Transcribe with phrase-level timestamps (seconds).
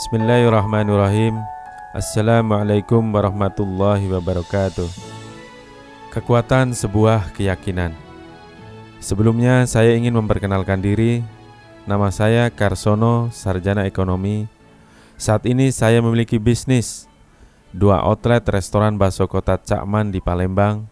[0.00, 1.44] Bismillahirrahmanirrahim.
[1.92, 4.88] Assalamualaikum warahmatullahi wabarakatuh.
[6.08, 7.92] Kekuatan sebuah keyakinan.
[8.96, 11.20] Sebelumnya saya ingin memperkenalkan diri.
[11.84, 14.48] Nama saya Karsono, Sarjana Ekonomi.
[15.20, 17.04] Saat ini saya memiliki bisnis.
[17.68, 20.88] Dua outlet restoran bakso kota Cakman di Palembang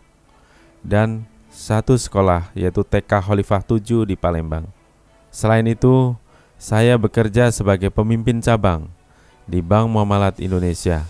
[0.85, 4.69] Dan satu sekolah yaitu TK Khalifah 7 di Palembang.
[5.33, 6.13] Selain itu,
[6.61, 8.98] saya bekerja sebagai pemimpin cabang
[9.49, 11.09] di Bank Muamalat Indonesia.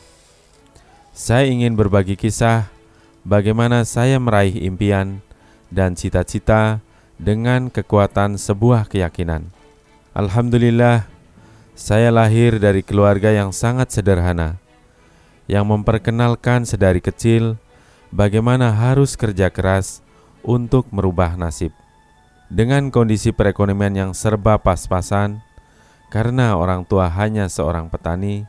[1.10, 2.70] Saya ingin berbagi kisah
[3.26, 5.18] bagaimana saya meraih impian
[5.74, 6.78] dan cita-cita
[7.18, 9.50] dengan kekuatan sebuah keyakinan.
[10.14, 11.10] Alhamdulillah,
[11.74, 14.62] saya lahir dari keluarga yang sangat sederhana,
[15.50, 17.58] yang memperkenalkan sedari kecil
[18.14, 20.00] bagaimana harus kerja keras
[20.46, 21.74] untuk merubah nasib.
[22.48, 25.42] Dengan kondisi perekonomian yang serba pas-pasan,
[26.08, 28.48] karena orang tua hanya seorang petani,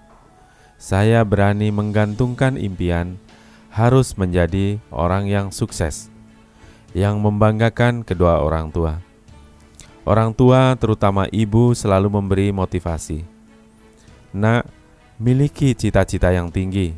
[0.80, 3.20] saya berani menggantungkan impian
[3.70, 6.08] harus menjadi orang yang sukses,
[6.96, 9.04] yang membanggakan kedua orang tua.
[10.08, 13.28] Orang tua, terutama ibu, selalu memberi motivasi.
[14.34, 14.66] Nak,
[15.22, 16.96] miliki cita-cita yang tinggi.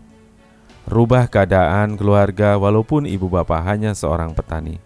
[0.88, 4.80] Rubah keadaan keluarga walaupun ibu bapak hanya seorang petani.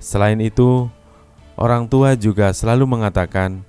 [0.00, 0.88] Selain itu,
[1.60, 3.60] orang tua juga selalu mengatakan,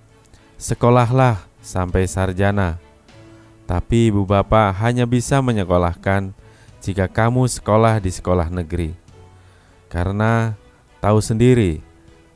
[0.62, 2.78] Sekolahlah sampai sarjana.
[3.66, 6.38] Tapi ibu bapak hanya bisa menyekolahkan
[6.86, 8.94] jika kamu sekolah di sekolah negeri.
[9.89, 10.54] Karena
[11.02, 11.82] tahu sendiri,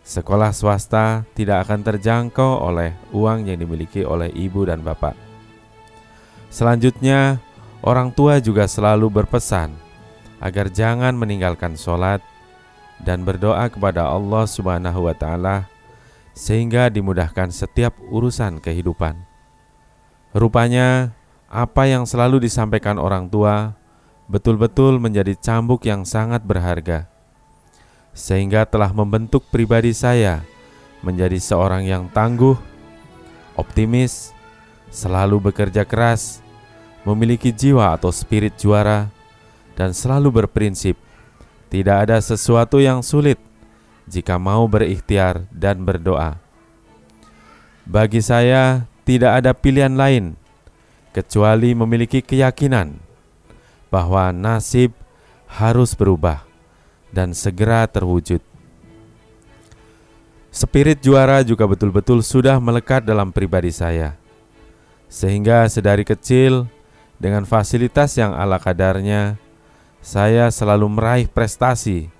[0.02, 5.14] sekolah swasta tidak akan terjangkau oleh uang yang dimiliki oleh ibu dan bapak.
[6.50, 7.38] Selanjutnya,
[7.86, 9.70] orang tua juga selalu berpesan
[10.42, 12.26] agar jangan meninggalkan sholat
[13.06, 15.75] dan berdoa kepada Allah Subhanahu wa Ta'ala
[16.36, 19.16] sehingga dimudahkan setiap urusan kehidupan.
[20.36, 21.16] Rupanya,
[21.47, 23.79] apa yang selalu disampaikan orang tua
[24.28, 27.07] betul-betul menjadi cambuk yang sangat berharga,
[28.12, 30.44] sehingga telah membentuk pribadi saya
[31.00, 32.59] menjadi seorang yang tangguh,
[33.56, 34.35] optimis,
[34.91, 36.44] selalu bekerja keras,
[37.07, 39.07] memiliki jiwa atau spirit juara,
[39.79, 41.00] dan selalu berprinsip
[41.69, 43.38] tidak ada sesuatu yang sulit
[44.06, 46.38] jika mau berikhtiar dan berdoa.
[47.86, 50.34] Bagi saya, tidak ada pilihan lain
[51.14, 52.98] kecuali memiliki keyakinan
[53.94, 54.92] bahwa nasib
[55.46, 56.42] harus berubah
[57.14, 58.42] dan segera terwujud.
[60.50, 64.16] Spirit juara juga betul-betul sudah melekat dalam pribadi saya,
[65.12, 66.66] sehingga sedari kecil
[67.20, 69.36] dengan fasilitas yang ala kadarnya,
[70.00, 72.15] saya selalu meraih prestasi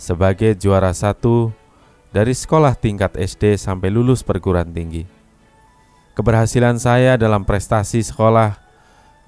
[0.00, 1.52] sebagai juara satu
[2.08, 5.04] dari sekolah tingkat SD sampai lulus perguruan tinggi.
[6.16, 8.56] Keberhasilan saya dalam prestasi sekolah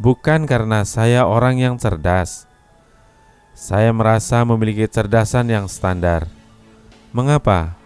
[0.00, 2.48] bukan karena saya orang yang cerdas.
[3.52, 6.24] Saya merasa memiliki kecerdasan yang standar.
[7.12, 7.76] Mengapa?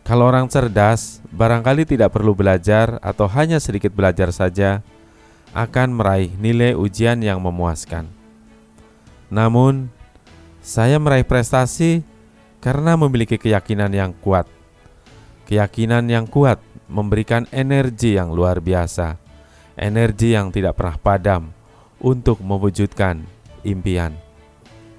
[0.00, 4.80] Kalau orang cerdas, barangkali tidak perlu belajar atau hanya sedikit belajar saja,
[5.52, 8.08] akan meraih nilai ujian yang memuaskan.
[9.28, 9.92] Namun,
[10.68, 12.04] saya meraih prestasi
[12.60, 14.44] karena memiliki keyakinan yang kuat.
[15.48, 16.60] Keyakinan yang kuat
[16.92, 19.16] memberikan energi yang luar biasa,
[19.80, 21.42] energi yang tidak pernah padam
[21.96, 23.24] untuk mewujudkan
[23.64, 24.12] impian.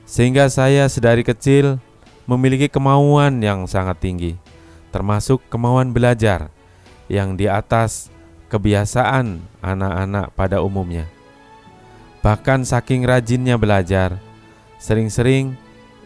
[0.10, 1.78] Sehingga saya sedari kecil
[2.26, 4.42] memiliki kemauan yang sangat tinggi,
[4.90, 6.50] termasuk kemauan belajar
[7.06, 8.10] yang di atas
[8.50, 11.06] kebiasaan anak-anak pada umumnya.
[12.26, 14.18] Bahkan saking rajinnya belajar,
[14.80, 15.60] Sering-sering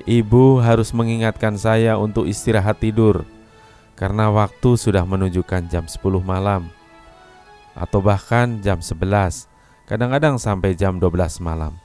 [0.09, 3.23] ibu harus mengingatkan saya untuk istirahat tidur
[3.93, 6.73] karena waktu sudah menunjukkan jam 10 malam
[7.77, 9.45] atau bahkan jam 11,
[9.85, 11.77] kadang-kadang sampai jam 12 malam.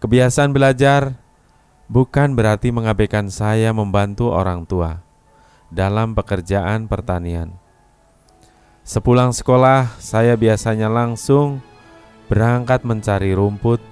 [0.00, 1.20] Kebiasaan belajar
[1.86, 5.04] bukan berarti mengabaikan saya membantu orang tua
[5.68, 7.52] dalam pekerjaan pertanian.
[8.82, 11.62] Sepulang sekolah, saya biasanya langsung
[12.26, 13.91] berangkat mencari rumput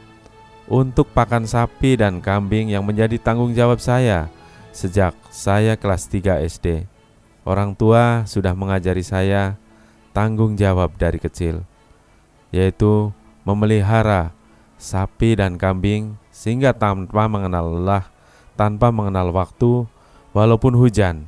[0.70, 4.30] untuk pakan sapi dan kambing yang menjadi tanggung jawab saya
[4.70, 6.86] sejak saya kelas 3 SD.
[7.42, 9.58] Orang tua sudah mengajari saya
[10.14, 11.66] tanggung jawab dari kecil,
[12.54, 13.10] yaitu
[13.42, 14.30] memelihara
[14.78, 18.06] sapi dan kambing sehingga tanpa mengenal lelah,
[18.54, 19.90] tanpa mengenal waktu,
[20.30, 21.26] walaupun hujan,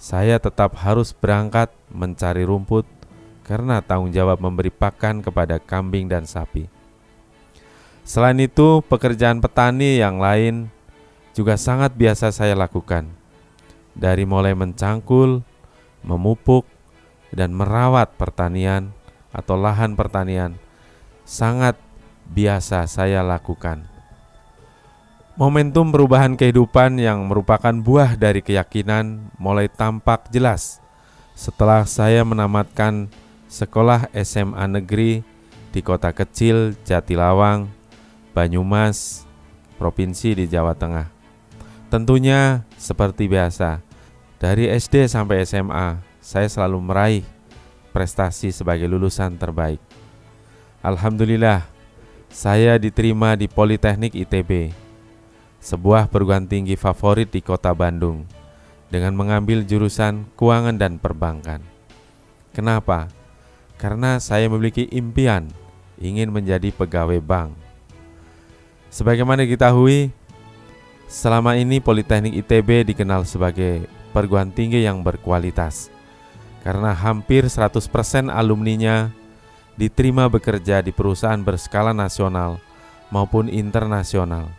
[0.00, 2.88] saya tetap harus berangkat mencari rumput
[3.44, 6.77] karena tanggung jawab memberi pakan kepada kambing dan sapi.
[8.08, 10.72] Selain itu, pekerjaan petani yang lain
[11.36, 13.04] juga sangat biasa saya lakukan.
[13.92, 15.44] Dari mulai mencangkul,
[16.00, 16.64] memupuk,
[17.28, 18.96] dan merawat pertanian
[19.28, 20.56] atau lahan pertanian
[21.28, 21.76] sangat
[22.32, 23.84] biasa saya lakukan.
[25.36, 30.80] Momentum perubahan kehidupan yang merupakan buah dari keyakinan mulai tampak jelas
[31.36, 33.12] setelah saya menamatkan
[33.52, 35.22] sekolah SMA negeri
[35.70, 37.77] di kota kecil Jatilawang,
[38.38, 39.26] Banyumas,
[39.82, 41.10] provinsi di Jawa Tengah.
[41.90, 43.82] Tentunya seperti biasa,
[44.38, 47.26] dari SD sampai SMA, saya selalu meraih
[47.90, 49.82] prestasi sebagai lulusan terbaik.
[50.86, 51.66] Alhamdulillah,
[52.30, 54.70] saya diterima di Politeknik ITB
[55.58, 58.22] sebuah perguruan tinggi favorit di kota Bandung,
[58.86, 61.58] dengan mengambil jurusan keuangan dan perbankan.
[62.54, 63.10] Kenapa?
[63.82, 65.50] Karena saya memiliki impian
[65.98, 67.67] ingin menjadi pegawai bank.
[68.88, 70.08] Sebagaimana diketahui,
[71.08, 73.84] selama ini Politeknik ITB dikenal sebagai
[74.16, 75.92] perguruan tinggi yang berkualitas
[76.64, 79.12] karena hampir 100% alumninya
[79.78, 82.58] diterima bekerja di perusahaan berskala nasional
[83.08, 84.50] maupun internasional.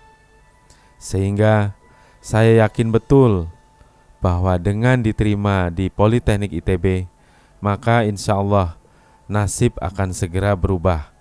[0.97, 1.75] Sehingga
[2.23, 3.51] saya yakin betul
[4.19, 7.07] bahwa dengan diterima di Politeknik ITB,
[7.59, 8.75] maka insya Allah
[9.29, 11.11] nasib akan segera berubah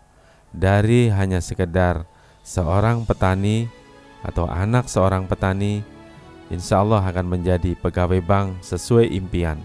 [0.54, 2.08] dari hanya sekedar
[2.49, 3.69] seorang petani
[4.25, 5.85] atau anak seorang petani,
[6.49, 9.61] insya Allah akan menjadi pegawai bank sesuai impian.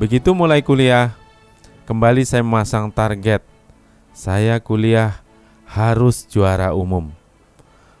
[0.00, 1.12] Begitu mulai kuliah,
[1.84, 3.44] kembali saya memasang target,
[4.16, 5.20] saya kuliah
[5.68, 7.12] harus juara umum.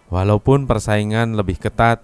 [0.08, 2.00] Walaupun persaingan lebih ketat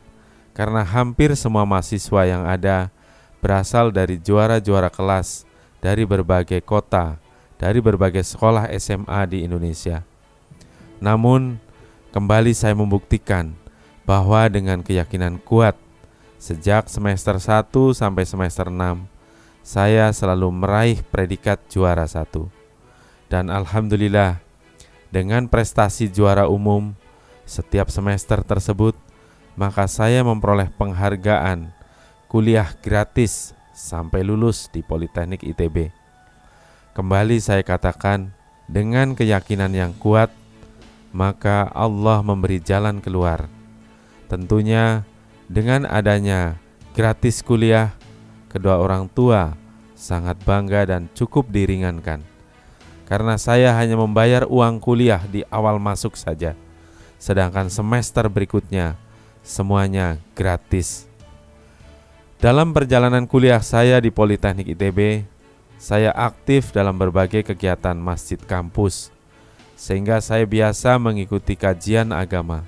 [0.52, 2.93] karena hampir semua mahasiswa yang ada
[3.40, 5.49] berasal dari juara-juara kelas
[5.81, 7.17] dari berbagai kota,
[7.56, 10.11] dari berbagai sekolah SMA di Indonesia.
[11.02, 11.58] Namun,
[12.14, 13.58] kembali saya membuktikan
[14.06, 15.75] bahwa dengan keyakinan kuat
[16.38, 19.10] sejak semester 1 sampai semester 6
[19.66, 22.46] saya selalu meraih predikat juara satu.
[23.26, 24.38] Dan alhamdulillah
[25.10, 26.94] dengan prestasi juara umum
[27.50, 28.94] setiap semester tersebut,
[29.58, 31.75] maka saya memperoleh penghargaan
[32.31, 35.90] kuliah gratis sampai lulus di Politeknik ITB.
[36.94, 38.31] Kembali saya katakan,
[38.70, 40.31] dengan keyakinan yang kuat,
[41.12, 43.46] maka Allah memberi jalan keluar.
[44.26, 45.04] Tentunya
[45.46, 46.56] dengan adanya
[46.96, 47.92] gratis kuliah,
[48.48, 49.54] kedua orang tua
[49.94, 52.24] sangat bangga dan cukup diringankan.
[53.06, 56.56] Karena saya hanya membayar uang kuliah di awal masuk saja
[57.22, 58.98] sedangkan semester berikutnya
[59.46, 61.06] semuanya gratis.
[62.42, 65.22] Dalam perjalanan kuliah saya di Politeknik ITB,
[65.78, 69.11] saya aktif dalam berbagai kegiatan masjid kampus,
[69.82, 72.62] sehingga saya biasa mengikuti kajian agama.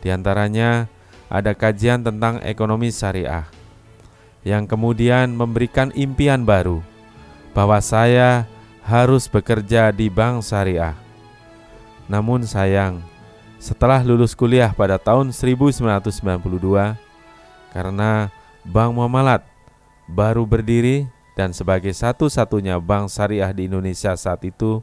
[0.00, 0.88] Di antaranya
[1.28, 3.44] ada kajian tentang ekonomi syariah,
[4.40, 6.80] yang kemudian memberikan impian baru
[7.52, 8.48] bahwa saya
[8.80, 10.96] harus bekerja di bank syariah.
[12.08, 13.04] Namun sayang,
[13.60, 16.96] setelah lulus kuliah pada tahun 1992
[17.76, 18.32] karena
[18.64, 19.44] Bank Muamalat
[20.08, 21.04] baru berdiri
[21.36, 24.80] dan sebagai satu-satunya bank syariah di Indonesia saat itu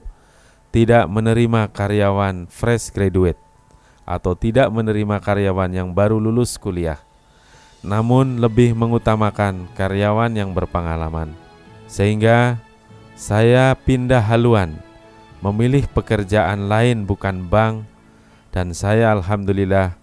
[0.73, 3.37] tidak menerima karyawan fresh graduate
[4.09, 6.97] atau tidak menerima karyawan yang baru lulus kuliah,
[7.85, 11.37] namun lebih mengutamakan karyawan yang berpengalaman.
[11.85, 12.57] Sehingga
[13.13, 14.81] saya pindah haluan,
[15.45, 17.85] memilih pekerjaan lain bukan bank
[18.49, 19.93] dan saya alhamdulillah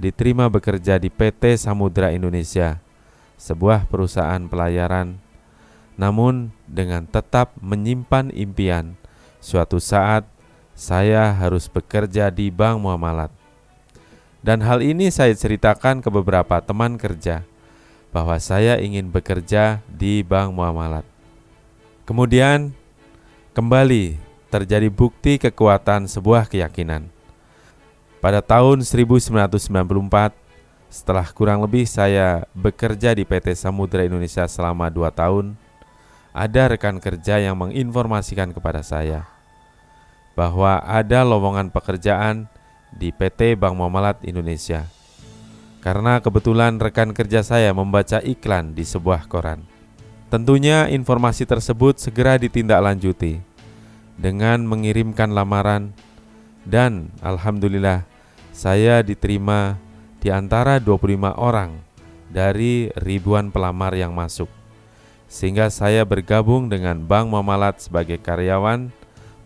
[0.00, 2.80] diterima bekerja di PT Samudra Indonesia,
[3.36, 5.20] sebuah perusahaan pelayaran.
[6.00, 8.98] Namun dengan tetap menyimpan impian,
[9.44, 10.24] suatu saat
[10.72, 13.28] saya harus bekerja di Bank Muamalat.
[14.40, 17.44] Dan hal ini saya ceritakan ke beberapa teman kerja
[18.08, 21.04] bahwa saya ingin bekerja di Bank Muamalat.
[22.08, 22.72] Kemudian
[23.52, 24.16] kembali
[24.48, 27.12] terjadi bukti kekuatan sebuah keyakinan
[28.24, 30.32] pada tahun 1994,
[30.88, 35.52] setelah kurang lebih saya bekerja di PT Samudra Indonesia selama dua tahun,
[36.32, 39.33] ada rekan kerja yang menginformasikan kepada saya
[40.34, 42.50] bahwa ada lowongan pekerjaan
[42.94, 44.86] di PT Bank Muamalat Indonesia.
[45.82, 49.62] Karena kebetulan rekan kerja saya membaca iklan di sebuah koran.
[50.32, 53.38] Tentunya informasi tersebut segera ditindaklanjuti
[54.18, 55.94] dengan mengirimkan lamaran
[56.64, 58.08] dan alhamdulillah
[58.50, 59.76] saya diterima
[60.18, 61.76] di antara 25 orang
[62.32, 64.48] dari ribuan pelamar yang masuk.
[65.28, 68.88] Sehingga saya bergabung dengan Bank Mamalat sebagai karyawan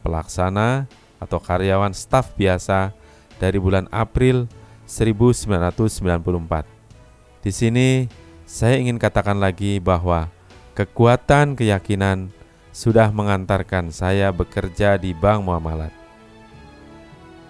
[0.09, 0.89] pelaksana
[1.21, 2.97] atau karyawan staf biasa
[3.37, 4.49] dari bulan April
[4.89, 7.45] 1994.
[7.45, 8.09] Di sini
[8.49, 10.33] saya ingin katakan lagi bahwa
[10.73, 12.33] kekuatan keyakinan
[12.73, 15.93] sudah mengantarkan saya bekerja di Bank Muamalat.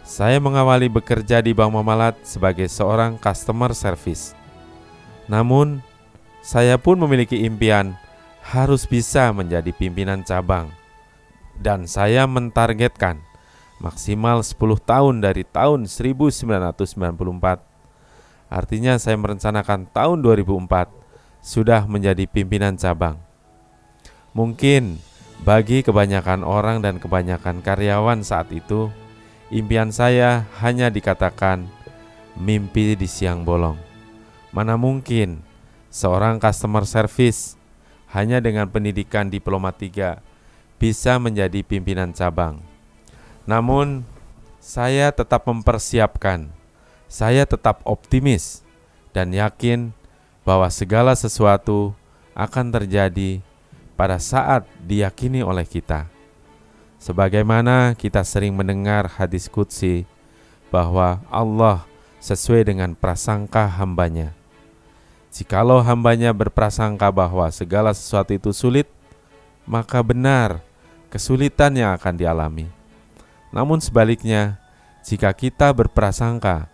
[0.02, 4.32] Saya mengawali bekerja di Bank Muamalat sebagai seorang customer service.
[5.28, 5.84] Namun,
[6.40, 7.92] saya pun memiliki impian
[8.40, 10.72] harus bisa menjadi pimpinan cabang.
[11.58, 13.18] Dan saya mentargetkan
[13.82, 17.62] maksimal 10 tahun dari tahun 1994.
[18.48, 20.90] Artinya saya merencanakan tahun 2004
[21.42, 23.18] sudah menjadi pimpinan cabang.
[24.34, 24.98] Mungkin
[25.42, 28.90] bagi kebanyakan orang dan kebanyakan karyawan saat itu,
[29.50, 31.66] impian saya hanya dikatakan
[32.34, 33.78] mimpi di siang bolong.
[34.50, 35.42] Mana mungkin
[35.90, 37.54] seorang customer service
[38.10, 40.27] hanya dengan pendidikan diploma 3
[40.78, 42.62] bisa menjadi pimpinan cabang.
[43.44, 44.06] Namun,
[44.62, 46.50] saya tetap mempersiapkan,
[47.10, 48.62] saya tetap optimis
[49.10, 49.90] dan yakin
[50.46, 51.92] bahwa segala sesuatu
[52.38, 53.42] akan terjadi
[53.98, 56.06] pada saat diyakini oleh kita.
[57.02, 60.06] Sebagaimana kita sering mendengar hadis Qudsi
[60.70, 61.86] bahwa Allah
[62.22, 64.34] sesuai dengan prasangka hambanya.
[65.30, 68.90] Jikalau hambanya berprasangka bahwa segala sesuatu itu sulit,
[69.68, 70.64] maka benar
[71.08, 72.68] kesulitan yang akan dialami.
[73.52, 74.60] Namun sebaliknya,
[75.04, 76.68] jika kita berprasangka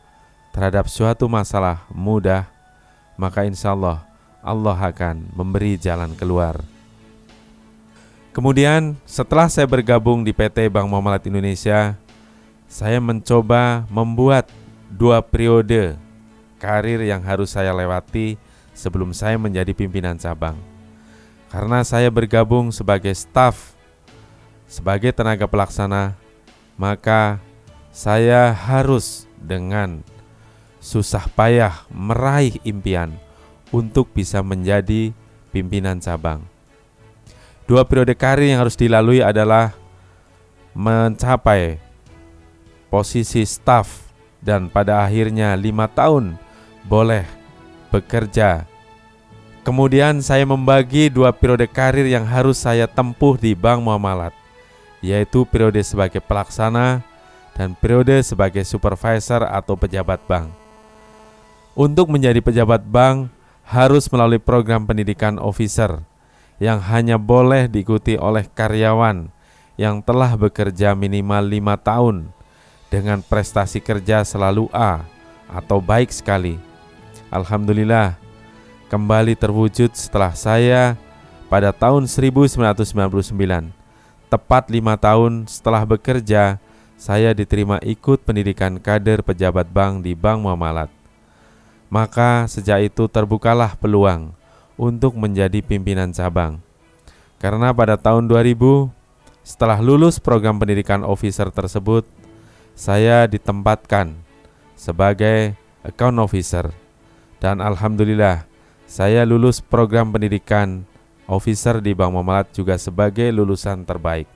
[0.50, 2.46] terhadap suatu masalah mudah,
[3.14, 4.02] maka insya Allah
[4.44, 6.60] Allah akan memberi jalan keluar.
[8.34, 11.94] Kemudian setelah saya bergabung di PT Bank Muamalat Indonesia,
[12.66, 14.50] saya mencoba membuat
[14.90, 15.94] dua periode
[16.58, 18.34] karir yang harus saya lewati
[18.74, 20.58] sebelum saya menjadi pimpinan cabang.
[21.46, 23.73] Karena saya bergabung sebagai staf,
[24.74, 26.18] sebagai tenaga pelaksana,
[26.74, 27.38] maka
[27.94, 30.02] saya harus dengan
[30.82, 33.14] susah payah meraih impian
[33.70, 35.14] untuk bisa menjadi
[35.54, 36.42] pimpinan cabang.
[37.70, 39.78] Dua periode karir yang harus dilalui adalah
[40.74, 41.78] mencapai
[42.90, 44.10] posisi staff
[44.42, 46.34] dan pada akhirnya lima tahun
[46.82, 47.24] boleh
[47.94, 48.66] bekerja.
[49.64, 54.36] Kemudian saya membagi dua periode karir yang harus saya tempuh di Bank Muamalat,
[55.04, 57.04] yaitu periode sebagai pelaksana
[57.52, 60.48] dan periode sebagai supervisor atau pejabat bank.
[61.76, 63.28] Untuk menjadi pejabat bank
[63.68, 66.00] harus melalui program pendidikan officer
[66.56, 69.28] yang hanya boleh diikuti oleh karyawan
[69.76, 72.30] yang telah bekerja minimal lima tahun
[72.88, 75.04] dengan prestasi kerja selalu A
[75.50, 76.56] atau baik sekali.
[77.28, 78.14] Alhamdulillah,
[78.86, 80.94] kembali terwujud setelah saya
[81.50, 83.83] pada tahun 1999.
[84.34, 86.58] Tepat lima tahun setelah bekerja,
[86.98, 90.90] saya diterima ikut pendidikan kader pejabat bank di Bank Muamalat.
[91.86, 94.34] Maka sejak itu terbukalah peluang
[94.74, 96.58] untuk menjadi pimpinan cabang.
[97.38, 98.90] Karena pada tahun 2000,
[99.46, 102.02] setelah lulus program pendidikan officer tersebut,
[102.74, 104.18] saya ditempatkan
[104.74, 105.54] sebagai
[105.86, 106.74] account officer.
[107.38, 108.50] Dan alhamdulillah,
[108.90, 110.82] saya lulus program pendidikan
[111.28, 114.28] officer di Bank Muamalat juga sebagai lulusan terbaik.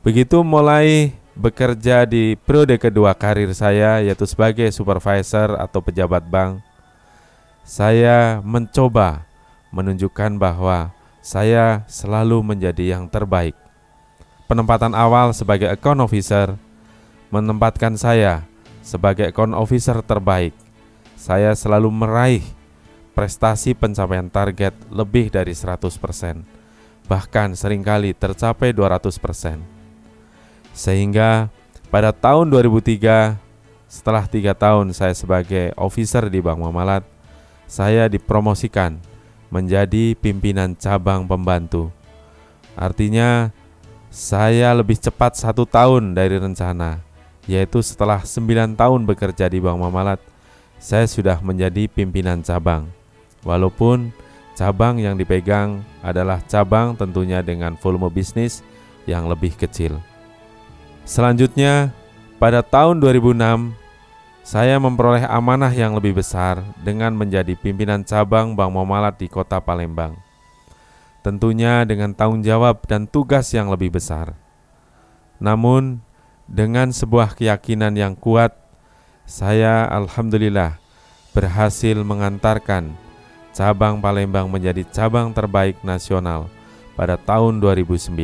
[0.00, 6.60] Begitu mulai bekerja di periode kedua karir saya yaitu sebagai supervisor atau pejabat bank,
[7.62, 9.24] saya mencoba
[9.70, 13.54] menunjukkan bahwa saya selalu menjadi yang terbaik.
[14.50, 16.58] Penempatan awal sebagai account officer
[17.30, 18.42] menempatkan saya
[18.82, 20.56] sebagai account officer terbaik.
[21.14, 22.44] Saya selalu meraih
[23.12, 26.42] prestasi pencapaian target lebih dari 100%,
[27.10, 29.60] bahkan sering kali tercapai 200%.
[30.70, 31.50] Sehingga
[31.90, 33.34] pada tahun 2003,
[33.90, 37.02] setelah tiga tahun saya sebagai officer di Bank Muamalat,
[37.66, 39.02] saya dipromosikan
[39.50, 41.90] menjadi pimpinan cabang pembantu.
[42.78, 43.50] Artinya,
[44.10, 47.02] saya lebih cepat satu tahun dari rencana,
[47.50, 50.22] yaitu setelah sembilan tahun bekerja di Bank Mamalat,
[50.78, 52.99] saya sudah menjadi pimpinan cabang.
[53.46, 54.12] Walaupun
[54.58, 58.60] cabang yang dipegang adalah cabang tentunya dengan volume bisnis
[59.08, 59.96] yang lebih kecil.
[61.08, 61.96] Selanjutnya,
[62.36, 63.72] pada tahun 2006,
[64.44, 70.16] saya memperoleh amanah yang lebih besar dengan menjadi pimpinan cabang Bank Momalat di kota Palembang.
[71.20, 74.32] Tentunya dengan tanggung jawab dan tugas yang lebih besar.
[75.36, 76.00] Namun,
[76.48, 78.56] dengan sebuah keyakinan yang kuat,
[79.28, 80.80] saya alhamdulillah
[81.36, 83.09] berhasil mengantarkan
[83.60, 86.48] cabang Palembang menjadi cabang terbaik nasional
[86.96, 88.16] pada tahun 2009.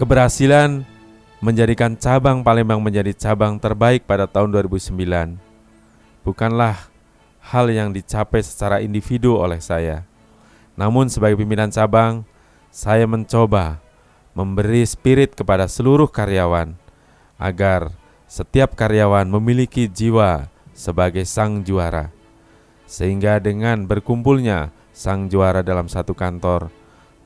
[0.00, 0.80] Keberhasilan
[1.44, 5.36] menjadikan cabang Palembang menjadi cabang terbaik pada tahun 2009
[6.24, 6.88] bukanlah
[7.52, 10.08] hal yang dicapai secara individu oleh saya.
[10.72, 12.24] Namun sebagai pimpinan cabang,
[12.72, 13.84] saya mencoba
[14.32, 16.72] memberi spirit kepada seluruh karyawan
[17.36, 17.92] agar
[18.24, 22.13] setiap karyawan memiliki jiwa sebagai sang juara.
[22.94, 26.70] Sehingga dengan berkumpulnya sang juara dalam satu kantor,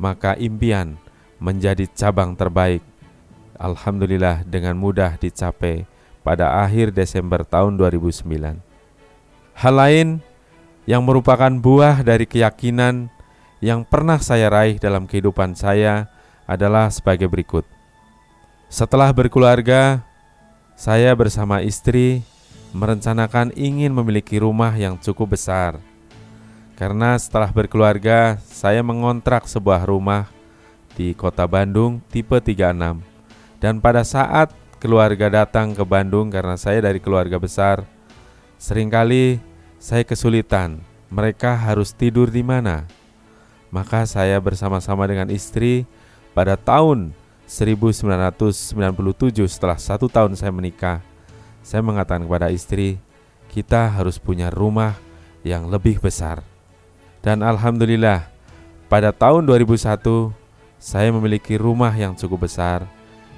[0.00, 0.96] maka impian
[1.36, 2.80] menjadi cabang terbaik.
[3.60, 5.84] Alhamdulillah dengan mudah dicapai
[6.24, 8.64] pada akhir Desember tahun 2009.
[9.60, 10.08] Hal lain
[10.88, 13.12] yang merupakan buah dari keyakinan
[13.60, 16.08] yang pernah saya raih dalam kehidupan saya
[16.48, 17.68] adalah sebagai berikut.
[18.72, 20.00] Setelah berkeluarga,
[20.80, 22.24] saya bersama istri
[22.72, 25.80] merencanakan ingin memiliki rumah yang cukup besar.
[26.78, 30.30] Karena setelah berkeluarga, saya mengontrak sebuah rumah
[30.94, 33.02] di kota Bandung tipe 36.
[33.58, 37.82] Dan pada saat keluarga datang ke Bandung karena saya dari keluarga besar.
[38.58, 39.38] Seringkali
[39.78, 42.86] saya kesulitan, mereka harus tidur di mana.
[43.70, 45.84] Maka saya bersama-sama dengan istri
[46.32, 47.12] pada tahun
[47.46, 48.70] 1997
[49.50, 51.04] setelah satu tahun saya menikah,
[51.68, 52.96] saya mengatakan kepada istri,
[53.52, 54.96] kita harus punya rumah
[55.44, 56.40] yang lebih besar.
[57.20, 58.24] Dan Alhamdulillah,
[58.88, 60.32] pada tahun 2001,
[60.80, 62.88] saya memiliki rumah yang cukup besar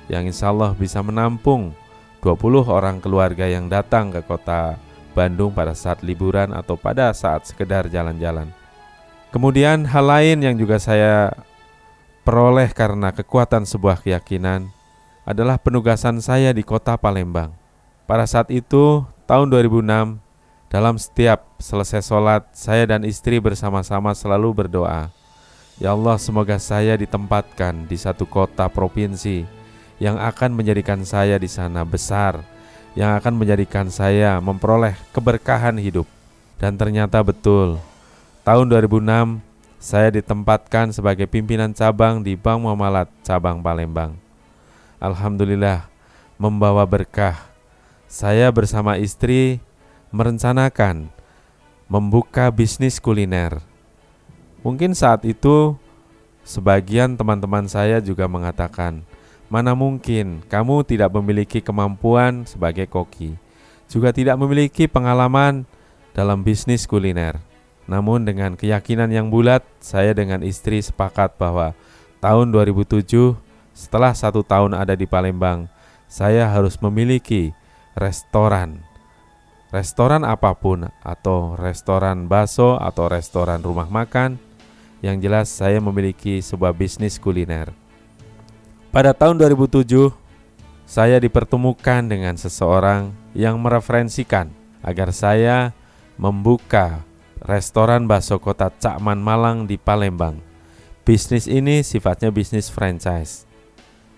[0.06, 1.75] yang insya Allah bisa menampung
[2.22, 4.78] 20 orang keluarga yang datang ke kota
[5.10, 8.46] Bandung pada saat liburan atau pada saat sekedar jalan-jalan.
[9.34, 11.34] Kemudian hal lain yang juga saya
[12.22, 14.70] peroleh karena kekuatan sebuah keyakinan
[15.26, 17.60] adalah penugasan saya di kota Palembang.
[18.11, 20.19] Pada saat itu, tahun 2006,
[20.67, 25.14] dalam setiap selesai sholat, saya dan istri bersama-sama selalu berdoa,
[25.79, 29.47] Ya Allah semoga saya ditempatkan di satu kota provinsi
[30.02, 32.43] yang akan menjadikan saya di sana besar,
[32.99, 36.11] yang akan menjadikan saya memperoleh keberkahan hidup.
[36.59, 37.79] Dan ternyata betul,
[38.43, 39.38] tahun 2006
[39.79, 44.19] saya ditempatkan sebagai pimpinan cabang di Bank Muamalat cabang Palembang.
[44.99, 45.87] Alhamdulillah
[46.43, 47.50] membawa berkah.
[48.10, 49.62] Saya bersama istri
[50.10, 51.14] merencanakan
[51.86, 53.62] membuka bisnis kuliner.
[54.66, 55.78] Mungkin saat itu
[56.42, 59.06] sebagian teman-teman saya juga mengatakan,
[59.46, 63.38] Mana mungkin kamu tidak memiliki kemampuan sebagai koki,
[63.86, 65.62] juga tidak memiliki pengalaman
[66.10, 67.38] dalam bisnis kuliner.
[67.86, 71.78] Namun dengan keyakinan yang bulat, saya dengan istri sepakat bahwa
[72.18, 73.38] tahun 2007
[73.70, 75.70] setelah satu tahun ada di Palembang,
[76.10, 77.54] saya harus memiliki
[78.00, 78.80] restoran.
[79.71, 84.41] Restoran apa pun atau restoran baso atau restoran rumah makan,
[85.04, 87.71] yang jelas saya memiliki sebuah bisnis kuliner.
[88.91, 90.10] Pada tahun 2007,
[90.89, 94.50] saya dipertemukan dengan seseorang yang mereferensikan
[94.82, 95.71] agar saya
[96.19, 97.06] membuka
[97.39, 100.43] restoran bakso kota Cakman Malang di Palembang.
[101.06, 103.47] Bisnis ini sifatnya bisnis franchise.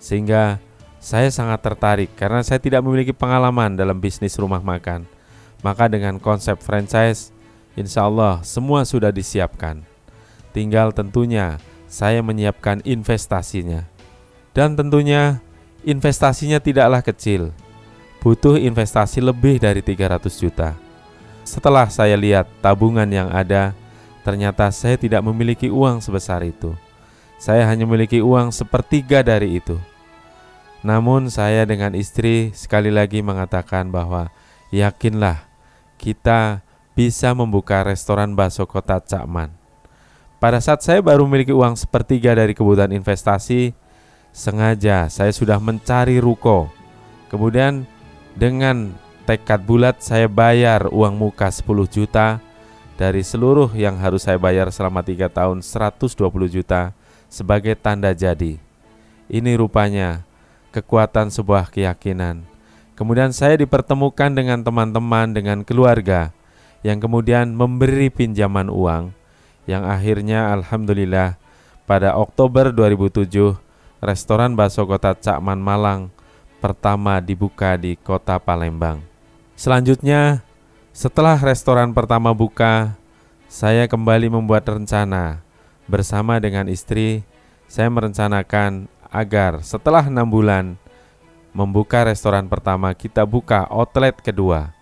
[0.01, 0.59] Sehingga
[1.03, 5.03] saya sangat tertarik karena saya tidak memiliki pengalaman dalam bisnis rumah makan.
[5.59, 7.35] Maka dengan konsep franchise,
[7.75, 9.83] insya Allah semua sudah disiapkan.
[10.55, 11.59] Tinggal tentunya
[11.91, 13.83] saya menyiapkan investasinya.
[14.55, 15.43] Dan tentunya
[15.83, 17.51] investasinya tidaklah kecil.
[18.23, 20.79] Butuh investasi lebih dari 300 juta.
[21.43, 23.75] Setelah saya lihat tabungan yang ada,
[24.23, 26.79] ternyata saya tidak memiliki uang sebesar itu.
[27.43, 29.75] Saya hanya memiliki uang sepertiga dari itu.
[30.83, 34.35] Namun saya dengan istri sekali lagi mengatakan bahwa
[34.75, 35.47] yakinlah
[35.95, 36.67] kita
[36.99, 39.55] bisa membuka restoran bakso kota Cakman.
[40.43, 43.71] Pada saat saya baru memiliki uang sepertiga dari kebutuhan investasi,
[44.35, 46.67] sengaja saya sudah mencari ruko.
[47.31, 47.87] Kemudian
[48.35, 48.91] dengan
[49.23, 52.43] tekad bulat saya bayar uang muka 10 juta
[52.99, 56.19] dari seluruh yang harus saya bayar selama tiga tahun 120
[56.51, 56.91] juta
[57.31, 58.59] sebagai tanda jadi.
[59.31, 60.27] Ini rupanya
[60.73, 62.49] kekuatan sebuah keyakinan.
[62.97, 66.33] Kemudian saya dipertemukan dengan teman-teman, dengan keluarga
[66.81, 69.15] yang kemudian memberi pinjaman uang
[69.69, 71.39] yang akhirnya Alhamdulillah
[71.87, 73.55] pada Oktober 2007
[74.03, 76.11] restoran bakso kota Cakman Malang
[76.59, 79.03] pertama dibuka di kota Palembang.
[79.55, 80.43] Selanjutnya,
[80.91, 82.99] setelah restoran pertama buka,
[83.47, 85.43] saya kembali membuat rencana
[85.87, 87.23] bersama dengan istri.
[87.73, 90.75] Saya merencanakan agar setelah enam bulan
[91.53, 94.73] membuka restoran pertama, kita buka outlet kedua,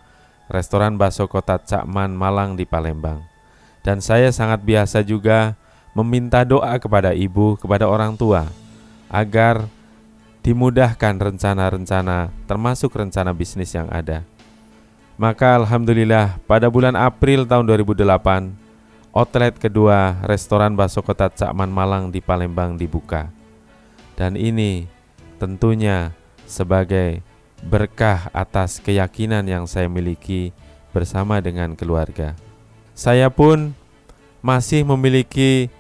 [0.47, 3.27] restoran bakso kota Cakman Malang di Palembang.
[3.83, 5.59] Dan saya sangat biasa juga
[5.99, 8.47] meminta doa kepada ibu, kepada orang tua,
[9.11, 9.67] agar
[10.47, 14.23] dimudahkan rencana-rencana termasuk rencana bisnis yang ada.
[15.21, 18.57] Maka alhamdulillah pada bulan April tahun 2008
[19.13, 23.40] outlet kedua restoran bakso kota Cakman Malang di Palembang dibuka.
[24.21, 24.85] Dan ini
[25.41, 26.13] tentunya
[26.45, 27.25] sebagai
[27.65, 30.53] berkah atas keyakinan yang saya miliki
[30.93, 32.37] bersama dengan keluarga.
[32.93, 33.73] Saya pun
[34.45, 35.73] masih memiliki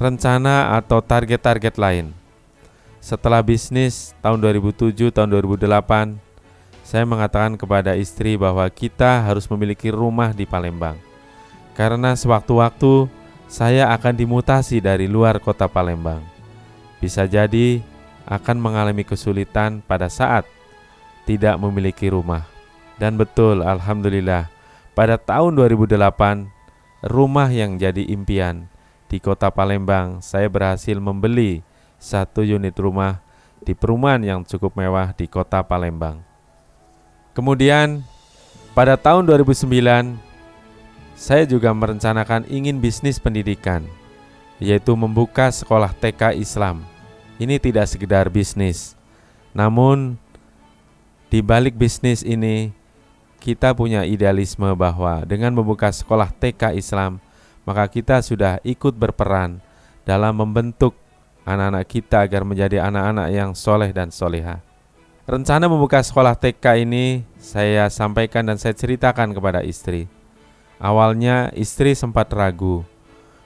[0.00, 2.16] rencana atau target-target lain.
[3.04, 6.16] Setelah bisnis tahun 2007 tahun 2008,
[6.80, 10.96] saya mengatakan kepada istri bahwa kita harus memiliki rumah di Palembang
[11.76, 13.10] karena sewaktu-waktu
[13.52, 16.35] saya akan dimutasi dari luar kota Palembang.
[17.06, 17.86] Bisa jadi
[18.26, 20.42] akan mengalami kesulitan pada saat
[21.22, 22.42] tidak memiliki rumah.
[22.98, 24.50] Dan betul, alhamdulillah,
[24.98, 26.50] pada tahun 2008,
[27.06, 28.66] rumah yang jadi impian
[29.06, 31.62] di kota Palembang, saya berhasil membeli
[32.02, 33.22] satu unit rumah
[33.62, 36.26] di perumahan yang cukup mewah di kota Palembang.
[37.38, 38.02] Kemudian,
[38.74, 40.18] pada tahun 2009,
[41.14, 43.86] saya juga merencanakan ingin bisnis pendidikan,
[44.58, 46.95] yaitu membuka sekolah TK Islam.
[47.36, 48.96] Ini tidak sekedar bisnis,
[49.52, 50.16] namun
[51.28, 52.72] di balik bisnis ini
[53.44, 57.20] kita punya idealisme bahwa dengan membuka sekolah TK Islam,
[57.68, 59.60] maka kita sudah ikut berperan
[60.08, 60.96] dalam membentuk
[61.44, 64.64] anak-anak kita agar menjadi anak-anak yang soleh dan soleha.
[65.26, 70.06] Rencana membuka sekolah TK ini saya sampaikan dan saya ceritakan kepada istri.
[70.78, 72.86] Awalnya istri sempat ragu,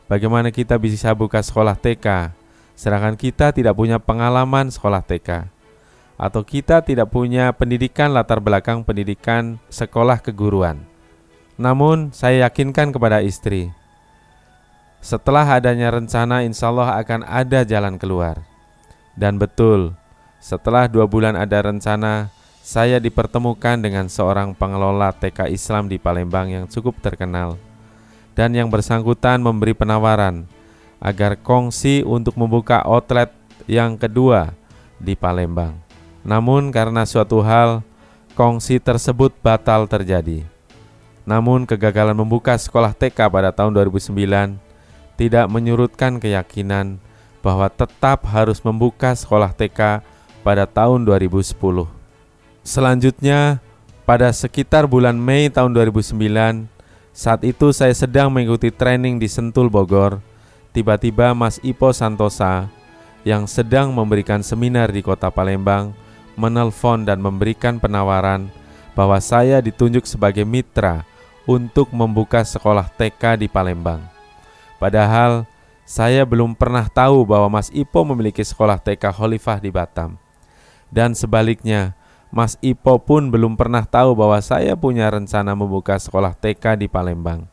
[0.06, 2.32] bagaimana kita bisa buka sekolah TK,
[2.80, 5.52] sedangkan kita tidak punya pengalaman sekolah TK,
[6.16, 10.80] atau kita tidak punya pendidikan latar belakang pendidikan sekolah keguruan.
[11.60, 13.68] Namun saya yakinkan kepada istri,
[15.04, 18.40] setelah adanya rencana insya Allah akan ada jalan keluar.
[19.12, 19.92] Dan betul,
[20.40, 22.32] setelah dua bulan ada rencana,
[22.64, 27.60] saya dipertemukan dengan seorang pengelola TK Islam di Palembang yang cukup terkenal
[28.32, 30.48] dan yang bersangkutan memberi penawaran
[31.00, 33.32] agar kongsi untuk membuka outlet
[33.64, 34.52] yang kedua
[35.00, 35.74] di Palembang.
[36.20, 37.80] Namun karena suatu hal
[38.36, 40.44] kongsi tersebut batal terjadi.
[41.24, 44.12] Namun kegagalan membuka sekolah TK pada tahun 2009
[45.16, 47.00] tidak menyurutkan keyakinan
[47.40, 50.04] bahwa tetap harus membuka sekolah TK
[50.44, 51.52] pada tahun 2010.
[52.60, 53.60] Selanjutnya,
[54.04, 56.68] pada sekitar bulan Mei tahun 2009,
[57.12, 60.20] saat itu saya sedang mengikuti training di Sentul Bogor.
[60.70, 62.70] Tiba-tiba Mas Ipo Santosa
[63.26, 65.92] yang sedang memberikan seminar di kota Palembang
[66.38, 68.48] menelpon dan memberikan penawaran
[68.94, 71.02] bahwa saya ditunjuk sebagai mitra
[71.44, 74.00] untuk membuka sekolah TK di Palembang.
[74.78, 75.44] Padahal
[75.82, 80.14] saya belum pernah tahu bahwa Mas Ipo memiliki sekolah TK Khalifah di Batam.
[80.86, 81.98] Dan sebaliknya,
[82.30, 87.49] Mas Ipo pun belum pernah tahu bahwa saya punya rencana membuka sekolah TK di Palembang.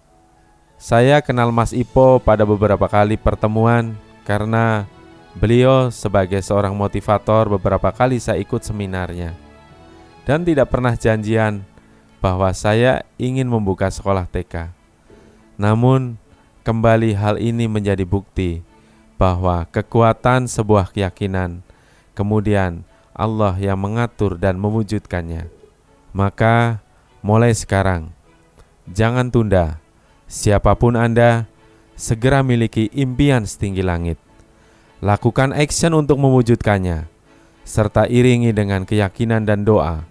[0.78, 3.98] Saya kenal Mas Ipo pada beberapa kali pertemuan
[4.30, 4.86] karena
[5.34, 9.34] beliau sebagai seorang motivator beberapa kali saya ikut seminarnya.
[10.22, 11.66] Dan tidak pernah janjian
[12.22, 14.70] bahwa saya ingin membuka sekolah TK.
[15.58, 16.14] Namun,
[16.62, 18.62] kembali hal ini menjadi bukti
[19.18, 21.66] bahwa kekuatan sebuah keyakinan
[22.14, 22.86] kemudian
[23.18, 25.50] Allah yang mengatur dan mewujudkannya.
[26.14, 26.86] Maka
[27.26, 28.14] mulai sekarang,
[28.86, 29.82] jangan tunda.
[30.28, 31.48] Siapa pun Anda,
[31.96, 34.20] segera miliki impian setinggi langit.
[35.00, 37.08] Lakukan action untuk mewujudkannya,
[37.64, 40.04] serta iringi dengan keyakinan dan doa.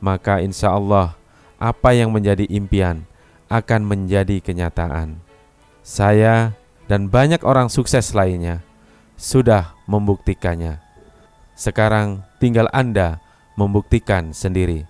[0.00, 1.12] Maka insya Allah,
[1.60, 3.04] apa yang menjadi impian
[3.52, 5.20] akan menjadi kenyataan.
[5.84, 6.56] Saya
[6.88, 8.64] dan banyak orang sukses lainnya
[9.20, 10.80] sudah membuktikannya.
[11.52, 13.20] Sekarang tinggal Anda
[13.60, 14.88] membuktikan sendiri.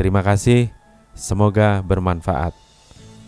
[0.00, 0.72] Terima kasih,
[1.12, 2.65] semoga bermanfaat.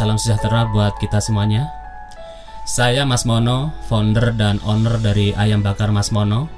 [0.00, 1.68] Salam sejahtera buat kita semuanya.
[2.64, 6.48] Saya Mas Mono, founder dan owner dari Ayam Bakar Mas Mono,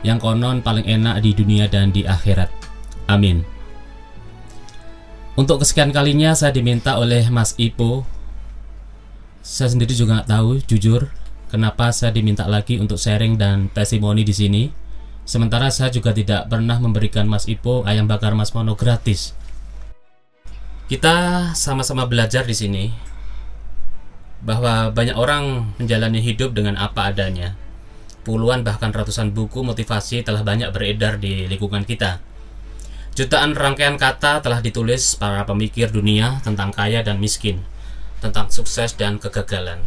[0.00, 2.48] yang konon paling enak di dunia dan di akhirat.
[3.04, 3.44] Amin.
[5.36, 8.08] Untuk kesekian kalinya saya diminta oleh Mas Ipo.
[9.44, 11.12] Saya sendiri juga nggak tahu, jujur,
[11.52, 14.62] kenapa saya diminta lagi untuk sharing dan testimoni di sini.
[15.28, 19.36] Sementara saya juga tidak pernah memberikan Mas Ipo ayam bakar Mas Mono gratis
[20.86, 22.84] Kita sama-sama belajar di sini
[24.38, 27.58] bahwa banyak orang menjalani hidup dengan apa adanya.
[28.22, 32.22] Puluhan bahkan ratusan buku motivasi telah banyak beredar di lingkungan kita.
[33.18, 37.66] Jutaan rangkaian kata telah ditulis para pemikir dunia tentang kaya dan miskin,
[38.22, 39.82] tentang sukses dan kegagalan.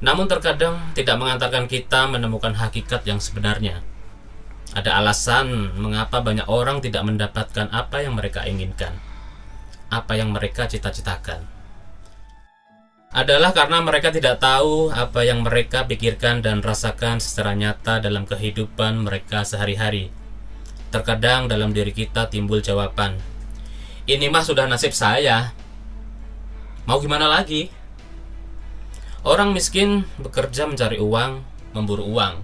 [0.00, 3.84] Namun terkadang tidak mengantarkan kita menemukan hakikat yang sebenarnya.
[4.72, 9.11] Ada alasan mengapa banyak orang tidak mendapatkan apa yang mereka inginkan
[9.92, 11.44] apa yang mereka cita-citakan.
[13.12, 19.04] Adalah karena mereka tidak tahu apa yang mereka pikirkan dan rasakan secara nyata dalam kehidupan
[19.04, 20.08] mereka sehari-hari.
[20.88, 23.20] Terkadang dalam diri kita timbul jawaban,
[24.08, 25.52] "Ini mah sudah nasib saya.
[26.88, 27.68] Mau gimana lagi?"
[29.28, 31.44] Orang miskin bekerja mencari uang,
[31.76, 32.40] memburu uang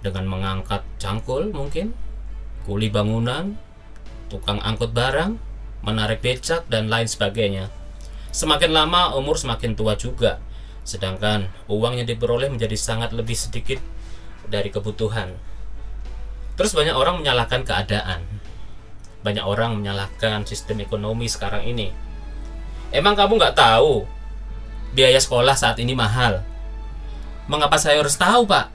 [0.00, 1.92] dengan mengangkat cangkul mungkin,
[2.64, 3.60] kuli bangunan,
[4.32, 5.49] tukang angkut barang,
[5.80, 7.72] menarik becak, dan lain sebagainya.
[8.30, 10.38] Semakin lama umur semakin tua juga,
[10.86, 13.82] sedangkan uang yang diperoleh menjadi sangat lebih sedikit
[14.46, 15.34] dari kebutuhan.
[16.54, 18.20] Terus banyak orang menyalahkan keadaan.
[19.20, 21.92] Banyak orang menyalahkan sistem ekonomi sekarang ini.
[22.90, 24.04] Emang kamu nggak tahu
[24.92, 26.42] biaya sekolah saat ini mahal?
[27.50, 28.70] Mengapa saya harus tahu, Pak?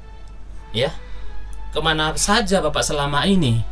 [0.76, 0.92] Ya,
[1.72, 3.64] ke mana saja Bapak selama ini?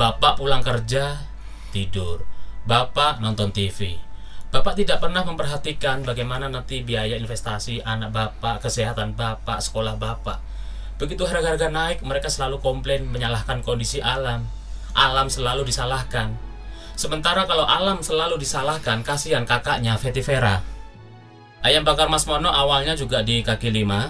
[0.00, 1.20] Bapak pulang kerja,
[1.72, 2.33] tidur.
[2.64, 4.00] Bapak nonton TV.
[4.48, 10.40] Bapak tidak pernah memperhatikan bagaimana nanti biaya investasi anak Bapak, kesehatan Bapak, sekolah Bapak.
[10.96, 14.48] Begitu harga-harga naik, mereka selalu komplain menyalahkan kondisi alam.
[14.96, 16.32] Alam selalu disalahkan.
[16.96, 20.64] Sementara kalau alam selalu disalahkan, kasihan kakaknya Feti Vera.
[21.60, 24.08] Ayam bakar Mas Mono awalnya juga di kaki lima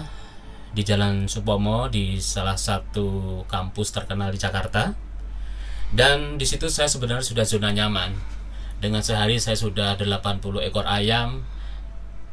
[0.71, 4.95] di Jalan Supomo di salah satu kampus terkenal di Jakarta.
[5.91, 8.34] Dan di situ saya sebenarnya sudah zona nyaman
[8.83, 11.43] dengan sehari saya sudah 80 ekor ayam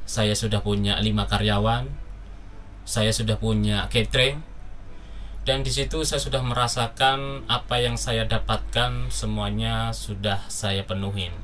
[0.09, 1.87] saya sudah punya lima karyawan
[2.83, 4.43] saya sudah punya catering
[5.43, 11.35] dan di situ saya sudah merasakan apa yang saya dapatkan semuanya sudah saya penuhin.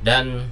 [0.00, 0.48] Dan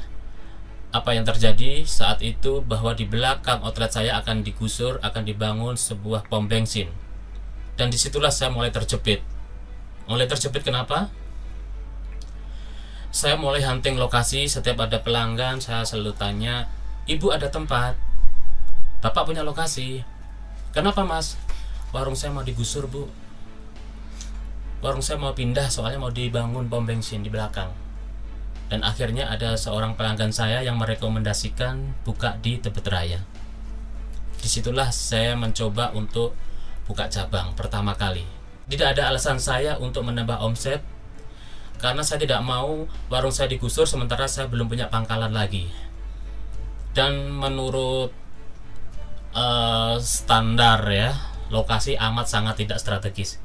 [0.93, 6.29] apa yang terjadi saat itu bahwa di belakang outlet saya akan digusur akan dibangun sebuah
[6.29, 6.93] pom bensin.
[7.81, 9.25] Dan di situlah saya mulai terjepit.
[10.13, 11.09] Mulai terjepit kenapa
[13.09, 16.69] saya mulai hunting lokasi setiap ada pelanggan saya selalu tanya
[17.09, 17.97] ibu ada tempat?
[19.01, 20.05] Bapak punya lokasi.
[20.77, 21.41] Kenapa mas?
[21.89, 23.09] Warung saya mau digusur bu.
[24.85, 27.73] Warung saya mau pindah soalnya mau dibangun pom bensin di belakang.
[28.69, 33.25] Dan akhirnya ada seorang pelanggan saya yang merekomendasikan buka di Tebet Raya.
[34.37, 36.37] Di situlah saya mencoba untuk
[36.85, 38.29] buka cabang pertama kali.
[38.69, 40.85] Tidak ada alasan saya untuk menambah omset
[41.79, 45.71] karena saya tidak mau warung saya digusur sementara saya belum punya pangkalan lagi.
[46.91, 48.11] Dan menurut
[49.31, 51.15] uh, standar ya
[51.55, 53.39] lokasi amat sangat tidak strategis.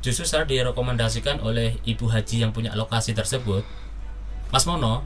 [0.00, 3.64] Justru saya direkomendasikan oleh ibu haji yang punya lokasi tersebut
[4.52, 5.04] Mas Mono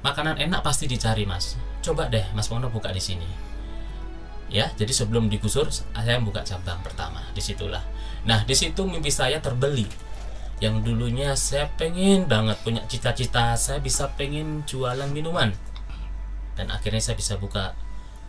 [0.00, 1.56] makanan enak pasti dicari Mas.
[1.80, 3.28] Coba deh Mas Mono buka di sini.
[4.52, 7.80] Ya jadi sebelum digusur saya buka cabang pertama di situlah.
[8.28, 10.11] Nah di situ mimpi saya terbeli
[10.62, 15.50] yang dulunya saya pengen banget punya cita-cita saya bisa pengen jualan minuman.
[16.54, 17.74] Dan akhirnya saya bisa buka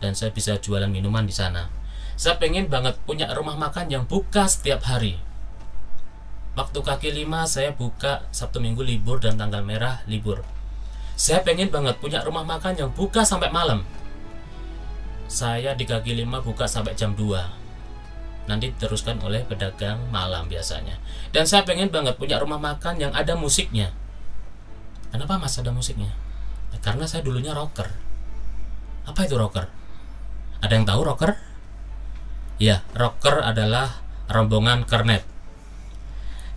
[0.02, 1.70] dan saya bisa jualan minuman di sana.
[2.18, 5.22] Saya pengen banget punya rumah makan yang buka setiap hari.
[6.58, 10.42] Waktu kaki lima saya buka Sabtu Minggu libur dan tanggal merah libur.
[11.14, 13.86] Saya pengen banget punya rumah makan yang buka sampai malam.
[15.30, 17.63] Saya di kaki lima buka sampai jam 2
[18.44, 21.00] nanti diteruskan oleh pedagang malam biasanya.
[21.32, 23.92] Dan saya pengen banget punya rumah makan yang ada musiknya.
[25.08, 26.10] Kenapa mas ada musiknya?
[26.74, 27.88] Ya, karena saya dulunya rocker.
[29.06, 29.70] Apa itu rocker?
[30.60, 31.32] Ada yang tahu rocker?
[32.58, 35.26] Ya rocker adalah rombongan kernet.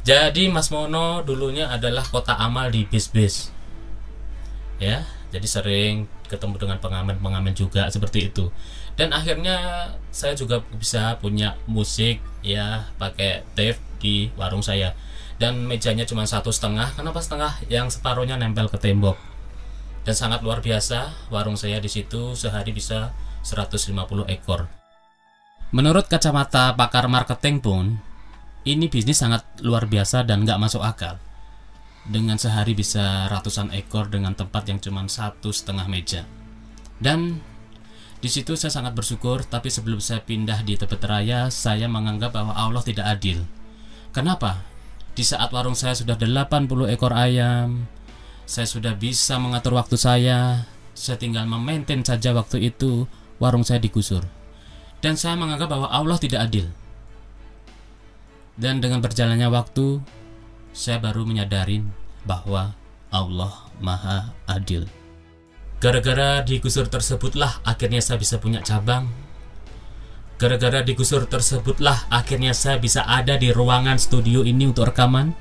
[0.08, 3.52] Jadi Mas Mono dulunya adalah kota amal di bis-bis.
[4.80, 8.52] Ya jadi sering ketemu dengan pengamen-pengamen juga seperti itu
[8.98, 9.58] dan akhirnya
[10.10, 14.98] saya juga bisa punya musik ya pakai tape di warung saya.
[15.38, 16.98] Dan mejanya cuma satu setengah.
[16.98, 17.62] Kenapa setengah?
[17.70, 19.14] Yang separuhnya nempel ke tembok.
[20.02, 23.14] Dan sangat luar biasa warung saya di situ sehari bisa
[23.46, 23.94] 150
[24.34, 24.66] ekor.
[25.70, 28.02] Menurut kacamata pakar marketing pun
[28.66, 31.22] ini bisnis sangat luar biasa dan nggak masuk akal.
[32.08, 36.26] Dengan sehari bisa ratusan ekor dengan tempat yang cuma satu setengah meja.
[36.98, 37.44] Dan
[38.18, 42.58] di situ saya sangat bersyukur, tapi sebelum saya pindah di Tebet Raya, saya menganggap bahwa
[42.58, 43.46] Allah tidak adil.
[44.10, 44.66] Kenapa?
[45.14, 47.86] Di saat warung saya sudah 80 ekor ayam,
[48.48, 50.66] Saya sudah bisa mengatur waktu saya.
[50.96, 53.06] Saya tinggal memaintain saja waktu itu
[53.44, 54.24] warung saya digusur.
[55.04, 56.72] Dan saya menganggap bahwa Allah tidak adil.
[58.58, 60.02] Dan dengan berjalannya waktu,
[60.74, 61.92] saya baru menyadarin
[62.26, 62.74] bahwa
[63.14, 64.90] Allah Maha Adil.
[65.78, 69.14] Gara-gara digusur tersebutlah akhirnya saya bisa punya cabang.
[70.42, 75.38] Gara-gara digusur tersebutlah akhirnya saya bisa ada di ruangan studio ini untuk rekaman.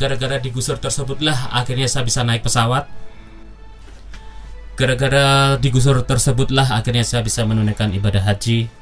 [0.00, 2.88] Gara-gara digusur tersebutlah akhirnya saya bisa naik pesawat.
[4.80, 8.72] Gara-gara digusur tersebutlah akhirnya saya bisa menunaikan ibadah haji.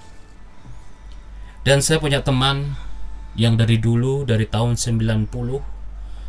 [1.67, 2.79] Dan saya punya teman
[3.35, 5.35] yang dari dulu dari tahun 90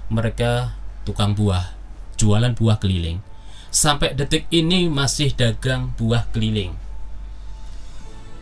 [0.09, 0.73] mereka
[1.05, 1.77] tukang buah,
[2.17, 3.34] jualan buah keliling
[3.75, 6.71] sampai detik ini masih dagang buah keliling.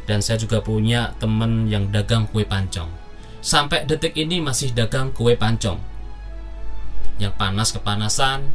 [0.05, 2.93] Dan saya juga punya teman yang dagang kue pancong.
[3.41, 5.81] Sampai detik ini masih dagang kue pancong.
[7.17, 8.53] Yang panas kepanasan,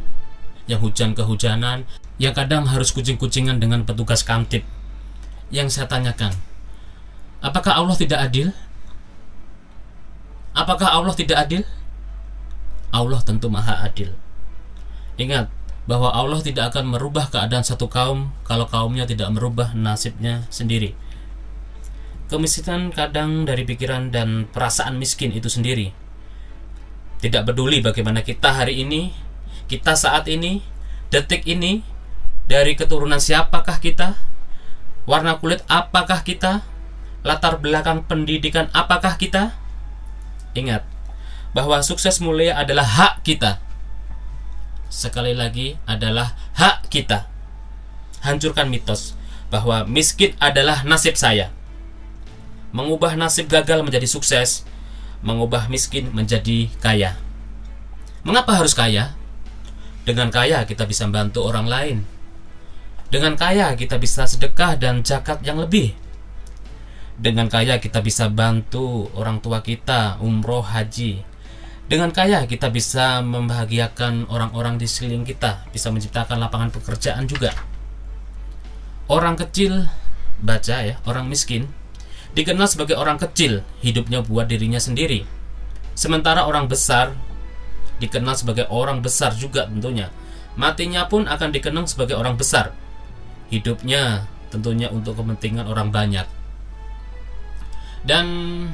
[0.71, 1.83] yang hujan kehujanan,
[2.15, 4.63] yang kadang harus kucing-kucingan dengan petugas kamtip.
[5.51, 6.31] Yang saya tanyakan,
[7.43, 8.55] apakah Allah tidak adil?
[10.55, 11.67] Apakah Allah tidak adil?
[12.95, 14.15] Allah tentu maha adil.
[15.19, 15.58] Ingat,
[15.89, 20.93] bahwa Allah tidak akan merubah keadaan satu kaum kalau kaumnya tidak merubah nasibnya sendiri.
[22.29, 25.89] Kemiskinan kadang dari pikiran dan perasaan miskin itu sendiri.
[27.25, 29.09] Tidak peduli bagaimana kita hari ini,
[29.65, 30.61] kita saat ini,
[31.09, 31.81] detik ini,
[32.45, 34.13] dari keturunan siapakah kita,
[35.09, 36.61] warna kulit apakah kita,
[37.25, 39.57] latar belakang pendidikan apakah kita.
[40.53, 40.85] Ingat
[41.57, 43.57] bahwa sukses mulia adalah hak kita
[44.89, 47.29] sekali lagi adalah hak kita.
[48.25, 49.15] Hancurkan mitos
[49.53, 51.53] bahwa miskin adalah nasib saya.
[52.73, 54.65] Mengubah nasib gagal menjadi sukses,
[55.21, 57.15] mengubah miskin menjadi kaya.
[58.25, 59.15] Mengapa harus kaya?
[60.03, 61.97] Dengan kaya kita bisa membantu orang lain.
[63.09, 65.97] Dengan kaya kita bisa sedekah dan zakat yang lebih.
[67.17, 71.28] Dengan kaya kita bisa bantu orang tua kita umroh haji
[71.89, 77.49] dengan kaya kita bisa membahagiakan orang-orang di sekeliling kita, bisa menciptakan lapangan pekerjaan juga.
[79.09, 79.89] Orang kecil
[80.37, 81.65] baca ya, orang miskin
[82.37, 85.25] dikenal sebagai orang kecil, hidupnya buat dirinya sendiri.
[85.97, 87.17] Sementara orang besar
[87.97, 90.13] dikenal sebagai orang besar juga tentunya.
[90.61, 92.69] Matinya pun akan dikenang sebagai orang besar.
[93.49, 96.29] Hidupnya tentunya untuk kepentingan orang banyak.
[98.05, 98.25] Dan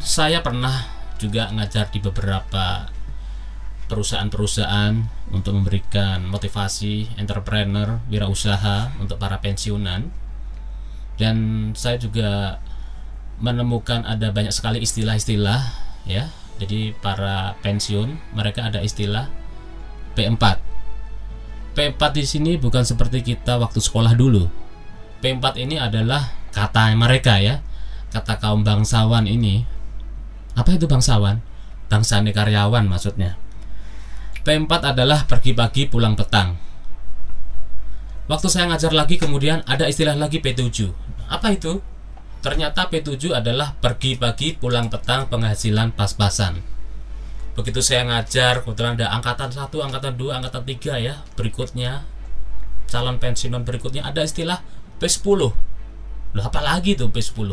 [0.03, 0.83] saya pernah
[1.15, 2.94] juga ngajar di beberapa
[3.85, 4.93] perusahaan-perusahaan
[5.29, 10.09] untuk memberikan motivasi entrepreneur, wirausaha untuk para pensiunan.
[11.15, 11.35] Dan
[11.77, 12.59] saya juga
[13.39, 15.61] menemukan ada banyak sekali istilah-istilah
[16.09, 16.33] ya.
[16.55, 19.27] Jadi para pensiun mereka ada istilah
[20.15, 20.43] P4.
[21.75, 24.47] P4 di sini bukan seperti kita waktu sekolah dulu.
[25.19, 27.59] P4 ini adalah kata mereka ya.
[28.11, 29.67] Kata kaum bangsawan ini.
[30.55, 31.43] Apa itu bangsawan?
[31.91, 33.35] Bangsa karyawan maksudnya
[34.45, 36.53] P4 adalah pergi pagi pulang petang.
[38.29, 40.85] Waktu saya ngajar lagi kemudian ada istilah lagi P7.
[41.33, 41.81] Apa itu?
[42.45, 46.61] Ternyata P7 adalah pergi pagi pulang petang penghasilan pas-pasan.
[47.57, 51.25] Begitu saya ngajar, kebetulan ada angkatan 1, angkatan 2, angkatan 3 ya.
[51.33, 52.05] Berikutnya
[52.85, 54.61] calon pensiunan berikutnya ada istilah
[55.01, 55.25] P10.
[56.37, 57.49] Loh apa lagi tuh P10?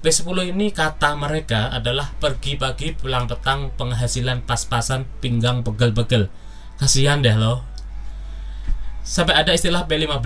[0.00, 6.32] P10 ini kata mereka adalah pergi pagi pulang petang penghasilan pas-pasan pinggang pegel-pegel.
[6.80, 7.60] Kasihan deh loh.
[9.04, 10.24] Sampai ada istilah P15.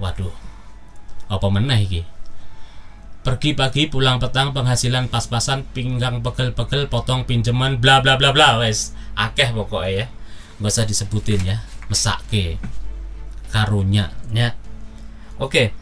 [0.00, 0.32] Waduh.
[1.28, 2.02] Apa meneh iki?
[3.20, 8.96] Pergi pagi pulang petang penghasilan pas-pasan pinggang pegel-pegel potong pinjaman bla bla bla bla wes
[9.12, 10.06] akeh pokoknya ya.
[10.56, 11.60] Gak usah disebutin ya.
[11.92, 12.56] Mesake.
[13.52, 14.56] Karunya nya.
[15.36, 15.68] Oke.
[15.68, 15.81] Okay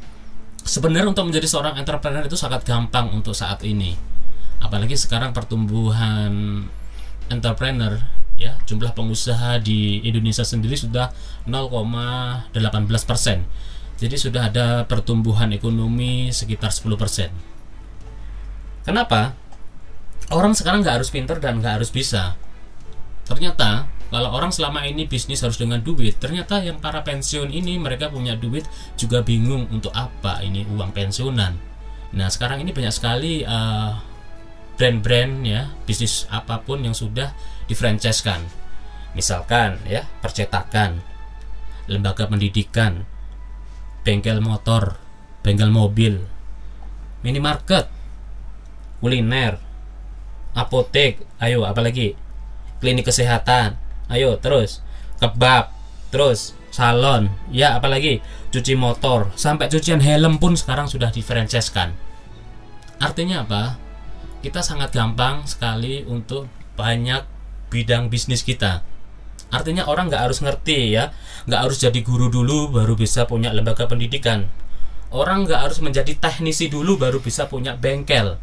[0.64, 3.96] sebenarnya untuk menjadi seorang entrepreneur itu sangat gampang untuk saat ini.
[4.60, 6.64] Apalagi sekarang pertumbuhan
[7.32, 7.96] entrepreneur
[8.40, 11.12] ya jumlah pengusaha di Indonesia sendiri sudah
[11.44, 12.52] 0,18
[13.04, 13.44] persen.
[14.00, 17.28] Jadi sudah ada pertumbuhan ekonomi sekitar 10 persen.
[18.80, 19.36] Kenapa?
[20.32, 22.32] Orang sekarang nggak harus pinter dan nggak harus bisa.
[23.28, 28.10] Ternyata kalau orang selama ini bisnis harus dengan duit ternyata yang para pensiun ini mereka
[28.10, 28.66] punya duit
[28.98, 31.54] juga bingung untuk apa ini uang pensiunan.
[32.10, 33.94] Nah sekarang ini banyak sekali uh,
[34.74, 37.30] brand-brand ya bisnis apa pun yang sudah
[37.70, 38.42] difranchise-kan.
[39.14, 40.98] Misalkan ya percetakan
[41.86, 43.06] lembaga pendidikan
[44.02, 44.98] bengkel motor
[45.42, 46.18] bengkel mobil
[47.22, 47.86] minimarket
[48.98, 49.60] kuliner
[50.56, 52.16] apotek ayo apalagi
[52.80, 53.76] klinik kesehatan
[54.10, 54.82] ayo terus.
[55.22, 55.72] Kebab
[56.10, 56.58] terus.
[56.70, 58.22] Salon ya apalagi
[58.54, 59.34] cuci motor.
[59.34, 62.10] Sampai cucian helm pun sekarang sudah diferencheskan
[63.00, 63.80] artinya apa?
[64.44, 66.46] Kita sangat gampang sekali untuk
[66.76, 67.24] banyak
[67.72, 68.84] bidang bisnis kita.
[69.50, 71.10] Artinya orang nggak harus ngerti ya.
[71.48, 74.46] Nggak harus jadi guru dulu baru bisa punya lembaga pendidikan.
[75.10, 78.38] Orang nggak harus menjadi teknisi dulu baru bisa punya bengkel.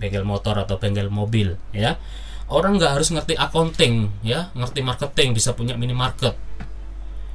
[0.00, 1.94] Bengkel motor atau bengkel mobil ya
[2.52, 4.52] orang nggak harus ngerti accounting ya.
[4.52, 6.36] Ngerti marketing bisa punya minimarket.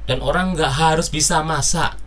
[0.06, 1.98] Dan orang nggak harus bisa masak.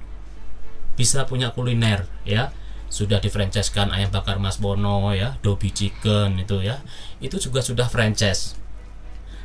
[0.96, 2.56] Bisa punya kuliner ya.
[2.92, 5.36] Sudah di franchise ayam bakar Mas Bono ya.
[5.44, 6.80] Dobi Chicken itu ya.
[7.20, 8.56] Itu juga sudah franchise.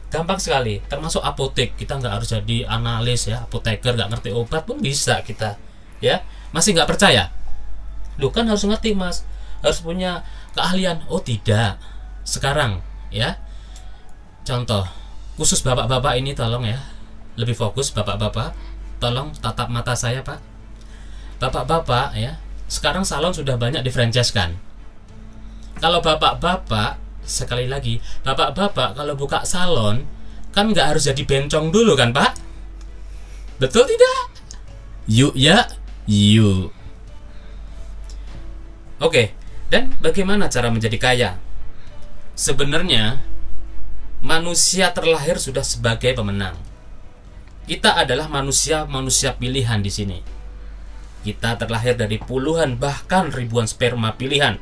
[0.09, 0.81] Gampang sekali.
[0.87, 1.75] Termasuk apotek.
[1.75, 3.45] Kita nggak harus jadi analis ya.
[3.45, 5.59] Apoteker nggak ngerti obat pun bisa kita
[5.99, 6.23] ya.
[6.55, 7.35] Masih nggak percaya?
[8.17, 9.27] Lu kan harus ngerti mas.
[9.61, 10.25] Harus punya
[10.57, 11.05] keahlian?
[11.11, 11.79] Oh tidak.
[12.27, 12.83] Sekarang
[13.15, 13.39] ya
[14.47, 14.87] contoh
[15.35, 16.79] khusus bapak-bapak ini tolong ya.
[17.37, 18.55] Lebih fokus bapak-bapak.
[19.03, 20.41] Tolong tatap mata saya pak.
[21.43, 24.59] Bapak-bapak ya sekarang salon sudah banyak di franchise kan
[25.79, 30.03] kalau bapak-bapak sekali lagi bapak-bapak kalau buka salon
[30.51, 32.33] kan nggak harus jadi bencong dulu kan pak?
[33.61, 34.33] Betul tidak?
[35.05, 35.69] Yuk ya
[36.09, 36.73] yuk.
[38.99, 39.37] Oke
[39.69, 41.31] dan bagaimana cara menjadi kaya?
[42.35, 43.21] Sebenarnya
[44.27, 46.59] manusia terlahir sudah sebagai pemenang.
[47.71, 50.19] Kita adalah manusia-manusia pilihan di sini.
[51.23, 54.59] Kita terlahir dari puluhan bahkan ribuan sperma pilihan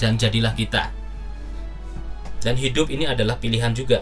[0.00, 0.88] dan jadilah kita.
[2.40, 4.00] Dan hidup ini adalah pilihan juga.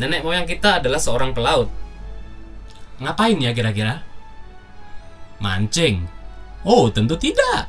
[0.00, 1.68] Nenek moyang kita adalah seorang pelaut.
[2.96, 4.00] Ngapain ya kira-kira?
[5.36, 6.08] Mancing.
[6.64, 7.68] Oh, tentu tidak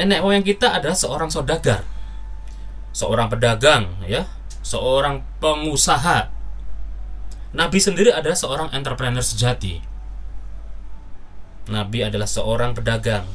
[0.00, 1.84] nenek moyang kita adalah seorang saudagar,
[2.96, 4.24] seorang pedagang, ya,
[4.60, 6.30] seorang pengusaha.
[7.50, 9.82] Nabi sendiri adalah seorang entrepreneur sejati.
[11.70, 13.26] Nabi adalah seorang pedagang.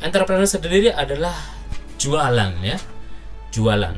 [0.00, 1.34] Entrepreneur sendiri adalah
[2.00, 2.78] jualan, ya,
[3.52, 3.94] jualan.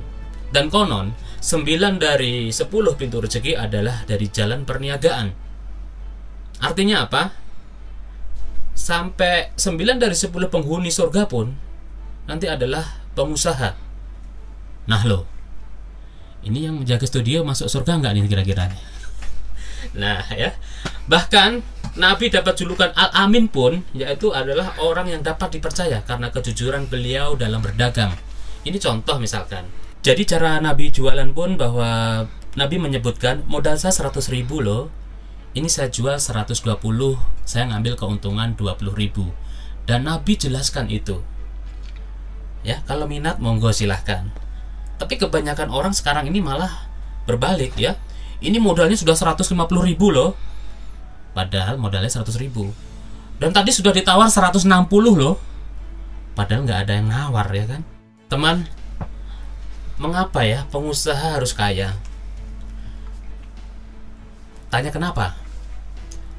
[0.50, 5.32] Dan konon, 9 dari 10 pintu rezeki adalah dari jalan perniagaan.
[6.62, 7.44] Artinya apa?
[8.74, 11.54] sampai 9 dari 10 penghuni surga pun
[12.26, 12.82] nanti adalah
[13.14, 13.70] pengusaha.
[14.90, 15.24] Nah lo,
[16.44, 18.68] ini yang menjaga studio masuk surga nggak nih kira-kira?
[20.00, 20.56] Nah ya,
[21.08, 21.60] bahkan
[21.94, 27.62] Nabi dapat julukan Al-Amin pun yaitu adalah orang yang dapat dipercaya karena kejujuran beliau dalam
[27.62, 28.12] berdagang.
[28.64, 29.68] Ini contoh misalkan.
[30.04, 32.24] Jadi cara Nabi jualan pun bahwa
[32.54, 34.86] Nabi menyebutkan modal saya 100 ribu loh
[35.54, 36.54] ini saya jual 120
[37.46, 39.30] saya ngambil keuntungan 20 ribu
[39.86, 41.22] dan Nabi jelaskan itu
[42.62, 44.30] ya kalau minat monggo silahkan
[45.04, 46.88] tapi kebanyakan orang sekarang ini malah
[47.28, 48.00] berbalik ya
[48.40, 49.52] ini modalnya sudah 150
[49.84, 50.32] ribu loh
[51.36, 52.72] padahal modalnya 100 ribu
[53.36, 54.64] dan tadi sudah ditawar 160
[55.12, 55.36] loh
[56.32, 57.84] padahal nggak ada yang nawar ya kan
[58.32, 58.64] teman
[60.00, 61.92] mengapa ya pengusaha harus kaya
[64.72, 65.44] tanya kenapa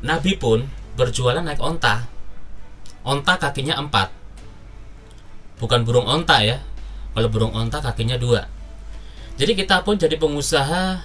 [0.05, 0.61] Nabi pun
[0.93, 2.05] berjualan naik onta.
[3.01, 4.13] Onta kakinya empat.
[5.57, 6.61] Bukan burung onta ya.
[7.18, 8.45] Kalau burung onta kakinya dua.
[9.36, 11.04] Jadi kita pun jadi pengusaha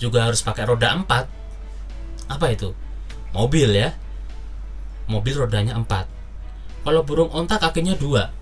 [0.00, 1.28] juga harus pakai roda empat.
[2.28, 2.72] Apa itu?
[3.36, 3.92] Mobil ya.
[5.08, 6.08] Mobil rodanya empat.
[6.84, 8.32] Kalau burung onta kakinya dua.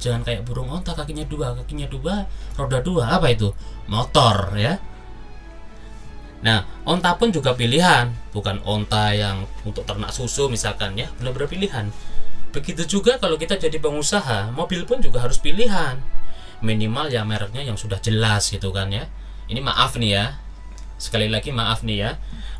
[0.00, 2.24] Jangan kayak burung onta kakinya dua, kakinya dua,
[2.56, 3.20] roda dua.
[3.20, 3.52] Apa itu?
[3.88, 4.80] Motor ya
[6.40, 11.86] Nah, onta pun juga pilihan, bukan onta yang untuk ternak susu misalkan ya, benar-benar pilihan.
[12.50, 16.00] Begitu juga kalau kita jadi pengusaha, mobil pun juga harus pilihan.
[16.60, 19.08] Minimal ya mereknya yang sudah jelas gitu kan ya.
[19.48, 20.26] Ini maaf nih ya.
[21.00, 22.10] Sekali lagi maaf nih ya.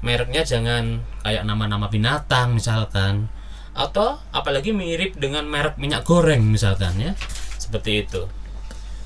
[0.01, 3.28] Mereknya jangan kayak nama-nama binatang misalkan
[3.70, 7.12] atau apalagi mirip dengan merek minyak goreng misalkan ya.
[7.61, 8.26] Seperti itu.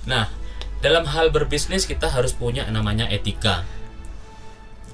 [0.07, 0.31] Nah,
[0.85, 3.65] dalam hal berbisnis kita harus punya namanya etika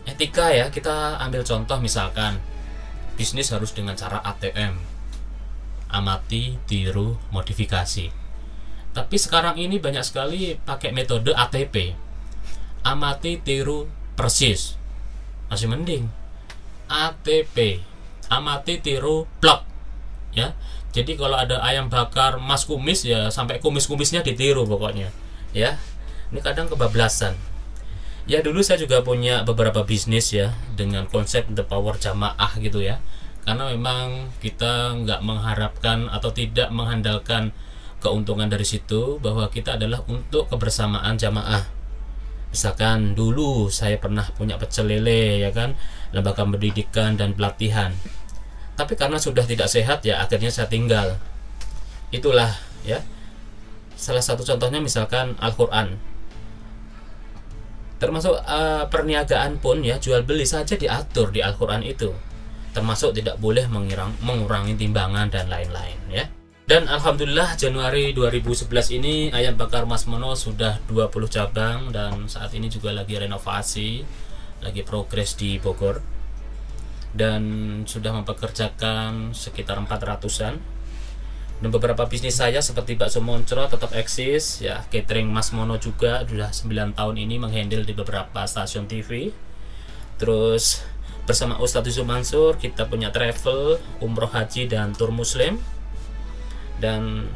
[0.06, 2.38] etika ya kita ambil contoh misalkan
[3.18, 4.78] bisnis harus dengan cara ATM
[5.90, 8.19] amati tiru modifikasi
[8.90, 11.94] tapi sekarang ini banyak sekali pakai metode ATP
[12.82, 13.86] amati tiru
[14.16, 14.76] persis.
[15.52, 16.08] Masih mending.
[16.90, 17.84] ATP
[18.30, 19.66] amati tiru plok
[20.34, 20.54] ya.
[20.90, 25.14] Jadi kalau ada ayam bakar mas kumis ya sampai kumis-kumisnya ditiru pokoknya.
[25.54, 25.78] Ya.
[26.30, 27.34] Ini kadang kebablasan.
[28.26, 33.02] Ya dulu saya juga punya beberapa bisnis ya dengan konsep the power jamaah gitu ya.
[33.42, 37.50] Karena memang kita nggak mengharapkan atau tidak mengandalkan
[38.00, 41.68] keuntungan dari situ bahwa kita adalah untuk kebersamaan jamaah.
[42.50, 45.78] Misalkan dulu saya pernah punya pecel lele ya kan
[46.10, 47.94] lembaga pendidikan dan pelatihan.
[48.74, 51.20] Tapi karena sudah tidak sehat ya akhirnya saya tinggal.
[52.10, 52.50] Itulah
[52.82, 53.04] ya.
[53.94, 56.00] Salah satu contohnya misalkan Al-Quran.
[58.00, 62.10] Termasuk uh, perniagaan pun ya jual beli saja diatur di Al-Quran itu.
[62.72, 66.39] Termasuk tidak boleh mengirang, mengurangi timbangan dan lain-lain ya
[66.70, 72.70] dan Alhamdulillah Januari 2011 ini ayam bakar Mas Mono sudah 20 cabang dan saat ini
[72.70, 74.06] juga lagi renovasi
[74.62, 75.98] lagi progres di Bogor.
[77.10, 77.42] Dan
[77.90, 80.62] sudah mempekerjakan sekitar 400-an
[81.58, 86.54] dan beberapa bisnis saya seperti bakso moncro tetap eksis ya catering Mas Mono juga sudah
[86.54, 89.34] 9 tahun ini menghandle di beberapa stasiun TV
[90.22, 90.86] terus
[91.26, 95.58] bersama Ustadz Yusuf Mansur kita punya travel umroh haji dan tur muslim
[96.80, 97.28] dan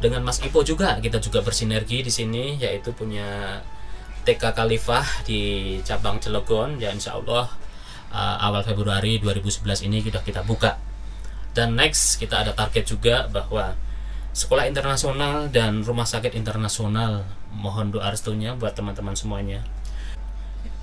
[0.00, 3.60] dengan Mas Ipo juga kita juga bersinergi di sini yaitu punya
[4.24, 6.80] TK Khalifah di cabang Cilegon.
[6.80, 7.52] Ya Insya Allah
[8.12, 10.80] uh, awal Februari 2011 ini sudah kita buka.
[11.52, 13.74] Dan next kita ada target juga bahwa
[14.30, 19.60] sekolah internasional dan rumah sakit internasional mohon doa restunya buat teman-teman semuanya.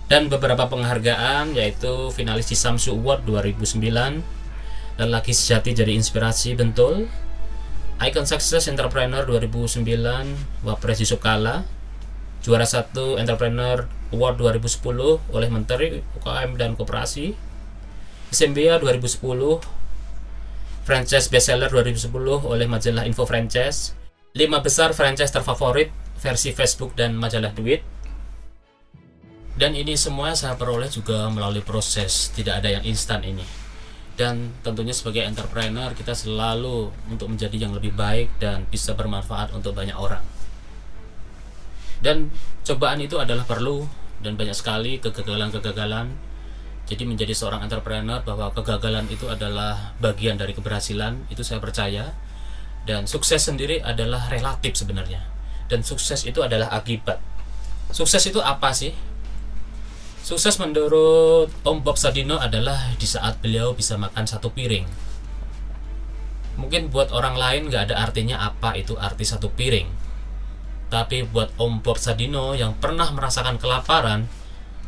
[0.08, 4.38] Dan beberapa penghargaan yaitu finalis di Samsu Award 2009
[4.98, 7.12] dan lagi sejati jadi inspirasi bentul
[7.98, 9.82] Icon Success Entrepreneur 2009
[10.62, 11.66] Wapres Yusuf Kala
[12.46, 17.34] Juara satu Entrepreneur Award 2010 oleh Menteri UKM dan Koperasi.
[18.30, 19.18] SMBA 2010
[20.86, 22.14] Franchise Bestseller 2010
[22.46, 23.98] oleh majalah Info Franchise.
[24.38, 25.90] 5 besar franchise terfavorit
[26.22, 27.82] versi Facebook dan majalah Duit.
[29.58, 33.67] Dan ini semua saya peroleh juga melalui proses tidak ada yang instan ini
[34.18, 39.78] dan tentunya sebagai entrepreneur kita selalu untuk menjadi yang lebih baik dan bisa bermanfaat untuk
[39.78, 40.26] banyak orang.
[42.02, 42.34] Dan
[42.66, 43.86] cobaan itu adalah perlu
[44.26, 46.10] dan banyak sekali kegagalan-kegagalan.
[46.90, 52.18] Jadi menjadi seorang entrepreneur bahwa kegagalan itu adalah bagian dari keberhasilan itu saya percaya.
[52.90, 55.20] Dan sukses sendiri adalah relatif sebenarnya.
[55.68, 57.20] Dan sukses itu adalah akibat.
[57.92, 58.96] Sukses itu apa sih
[60.28, 64.84] Sukses menurut Om Bob Sadino adalah di saat beliau bisa makan satu piring.
[66.60, 69.88] Mungkin buat orang lain nggak ada artinya apa itu arti satu piring.
[70.92, 74.28] Tapi buat Om Bob Sadino yang pernah merasakan kelaparan,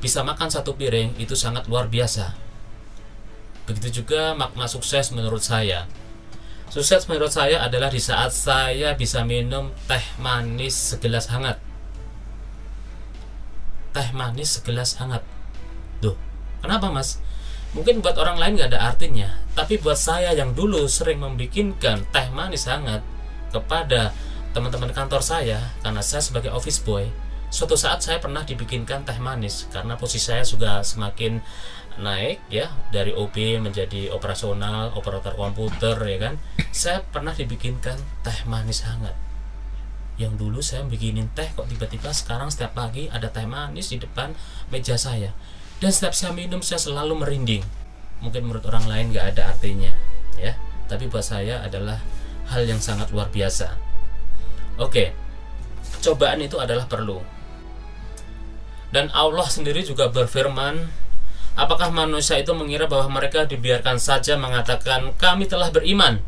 [0.04, 2.36] bisa makan satu piring itu sangat luar biasa.
[3.64, 5.88] Begitu juga makna sukses menurut saya.
[6.68, 11.69] Sukses menurut saya adalah di saat saya bisa minum teh manis segelas hangat
[13.92, 15.24] teh manis segelas hangat.
[16.00, 16.16] Duh,
[16.62, 17.22] kenapa mas?
[17.78, 22.28] Mungkin buat orang lain gak ada artinya, tapi buat saya yang dulu sering membikinkan teh
[22.34, 23.06] manis hangat
[23.54, 24.10] kepada
[24.58, 27.06] teman-teman kantor saya, karena saya sebagai office boy,
[27.50, 31.42] suatu saat saya pernah dibikinkan teh manis karena posisi saya juga semakin
[32.00, 36.34] naik ya dari OB menjadi operasional operator komputer ya kan
[36.70, 39.18] saya pernah dibikinkan teh manis hangat
[40.20, 44.36] yang dulu saya bikinin teh kok tiba-tiba sekarang setiap pagi ada teh manis di depan
[44.68, 45.32] meja saya.
[45.80, 47.64] Dan setiap saya minum saya selalu merinding.
[48.20, 49.96] Mungkin menurut orang lain nggak ada artinya
[50.36, 50.60] ya.
[50.92, 52.04] Tapi buat saya adalah
[52.52, 53.80] hal yang sangat luar biasa.
[54.76, 55.16] Oke
[56.00, 57.20] cobaan itu adalah perlu.
[58.90, 60.90] Dan Allah sendiri juga berfirman
[61.54, 66.24] apakah manusia itu mengira bahwa mereka dibiarkan saja mengatakan kami telah beriman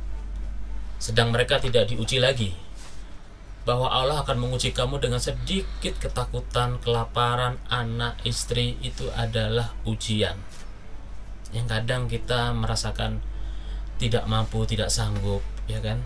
[1.01, 2.53] sedang mereka tidak diuji lagi
[3.61, 10.33] bahwa Allah akan menguji kamu dengan sedikit ketakutan, kelaparan, anak, istri itu adalah ujian.
[11.53, 13.21] Yang kadang kita merasakan
[14.01, 16.01] tidak mampu, tidak sanggup, ya kan?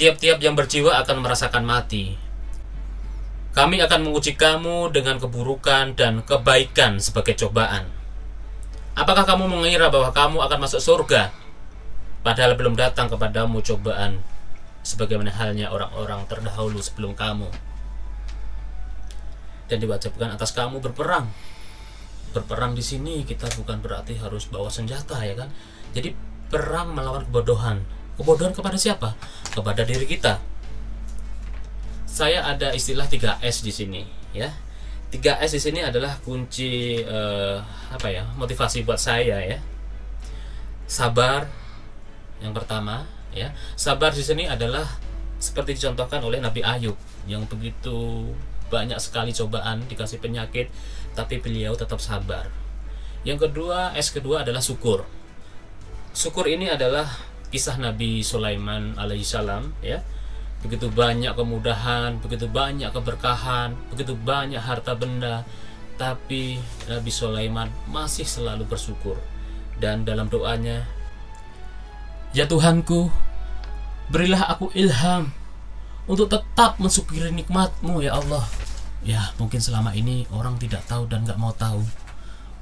[0.00, 2.16] Tiap-tiap yang berjiwa akan merasakan mati.
[3.52, 7.88] Kami akan menguji kamu dengan keburukan dan kebaikan sebagai cobaan.
[8.96, 11.32] Apakah kamu mengira bahwa kamu akan masuk surga?
[12.20, 14.35] Padahal belum datang kepadamu cobaan
[14.86, 17.50] sebagaimana halnya orang-orang terdahulu sebelum kamu.
[19.66, 21.26] Dan diwajibkan atas kamu berperang.
[22.30, 25.50] Berperang di sini kita bukan berarti harus bawa senjata ya kan?
[25.90, 26.14] Jadi
[26.46, 27.82] perang melawan kebodohan.
[28.14, 29.18] Kebodohan kepada siapa?
[29.50, 30.38] Kepada diri kita.
[32.06, 34.54] Saya ada istilah 3S di sini ya.
[35.10, 37.58] 3S di sini adalah kunci eh,
[37.90, 39.58] apa ya motivasi buat saya ya.
[40.86, 41.50] Sabar
[42.38, 43.52] yang pertama ya.
[43.76, 44.88] Sabar di sini adalah
[45.36, 46.96] seperti dicontohkan oleh Nabi Ayub
[47.28, 48.32] yang begitu
[48.66, 50.72] banyak sekali cobaan dikasih penyakit
[51.14, 52.48] tapi beliau tetap sabar.
[53.22, 55.02] Yang kedua S kedua adalah syukur.
[56.16, 57.04] Syukur ini adalah
[57.50, 60.00] kisah Nabi Sulaiman alaihissalam ya.
[60.64, 65.44] Begitu banyak kemudahan, begitu banyak keberkahan, begitu banyak harta benda,
[66.00, 66.58] tapi
[66.88, 69.20] Nabi Sulaiman masih selalu bersyukur.
[69.76, 70.88] Dan dalam doanya,
[72.32, 73.12] "Ya Tuhanku,
[74.12, 75.30] berilah aku ilham
[76.06, 78.44] untuk tetap mensyukuri nikmatmu ya Allah."
[79.06, 81.78] Ya, mungkin selama ini orang tidak tahu dan nggak mau tahu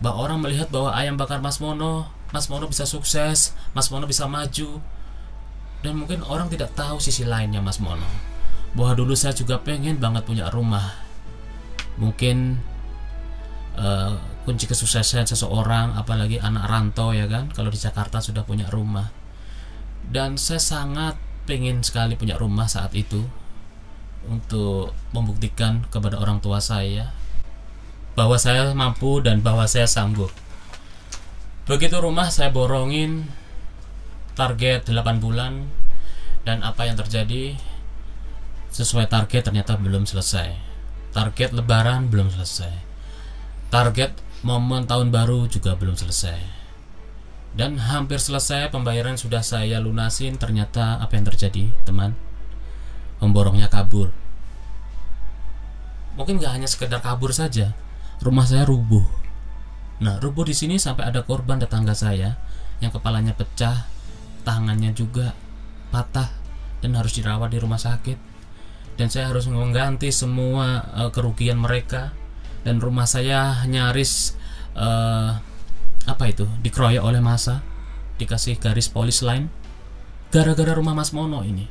[0.04, 4.28] bahwa orang melihat bahwa ayam bakar Mas Mono, Mas Mono bisa sukses, Mas Mono bisa
[4.28, 4.82] maju,
[5.80, 8.04] dan mungkin orang tidak tahu sisi lainnya Mas Mono.
[8.76, 10.98] Bahwa dulu saya juga pengen banget punya rumah.
[11.96, 12.58] Mungkin
[13.80, 14.12] uh,
[14.44, 19.08] kunci kesuksesan seseorang, apalagi anak rantau ya kan, kalau di Jakarta sudah punya rumah.
[20.04, 23.24] Dan saya sangat pengen sekali punya rumah saat itu
[24.28, 27.12] untuk membuktikan kepada orang tua saya
[28.16, 30.32] bahwa saya mampu dan bahwa saya sanggup.
[31.68, 33.28] Begitu rumah saya borongin
[34.36, 35.68] target 8 bulan
[36.44, 37.56] dan apa yang terjadi
[38.74, 40.54] sesuai target ternyata belum selesai.
[41.14, 42.74] Target lebaran belum selesai.
[43.70, 46.63] Target momen tahun baru juga belum selesai.
[47.54, 52.18] Dan hampir selesai pembayaran sudah saya lunasin ternyata apa yang terjadi, teman?
[53.22, 54.10] Pemborongnya kabur.
[56.18, 57.78] Mungkin gak hanya sekedar kabur saja,
[58.18, 59.06] rumah saya rubuh.
[60.02, 62.34] Nah, rubuh di sini sampai ada korban tetangga saya
[62.82, 63.86] yang kepalanya pecah,
[64.42, 65.38] tangannya juga
[65.94, 66.34] patah
[66.82, 68.18] dan harus dirawat di rumah sakit.
[68.98, 72.14] Dan saya harus mengganti semua uh, kerugian mereka
[72.66, 74.38] dan rumah saya nyaris
[74.74, 75.38] uh,
[76.04, 76.44] apa itu?
[76.62, 77.64] Dikeroyok oleh masa
[78.18, 79.50] dikasih garis polis lain?
[80.30, 81.66] Gara-gara rumah Mas Mono ini?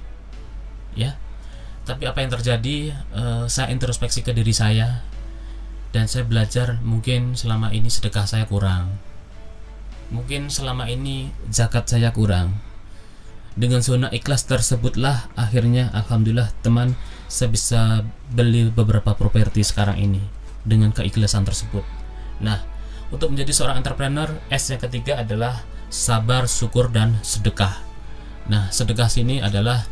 [0.96, 1.20] Ya.
[1.84, 5.04] Tapi apa yang terjadi uh, saya introspeksi ke diri saya.
[5.94, 8.98] Dan saya belajar mungkin selama ini sedekah saya kurang.
[10.10, 12.58] Mungkin selama ini zakat saya kurang.
[13.54, 16.98] Dengan zona ikhlas tersebutlah akhirnya alhamdulillah teman
[17.30, 17.82] saya bisa
[18.34, 20.24] beli beberapa properti sekarang ini.
[20.66, 21.86] Dengan keikhlasan tersebut.
[22.42, 22.73] Nah
[23.14, 25.62] untuk menjadi seorang entrepreneur S yang ketiga adalah
[25.94, 27.78] sabar syukur dan sedekah.
[28.50, 29.86] Nah sedekah sini adalah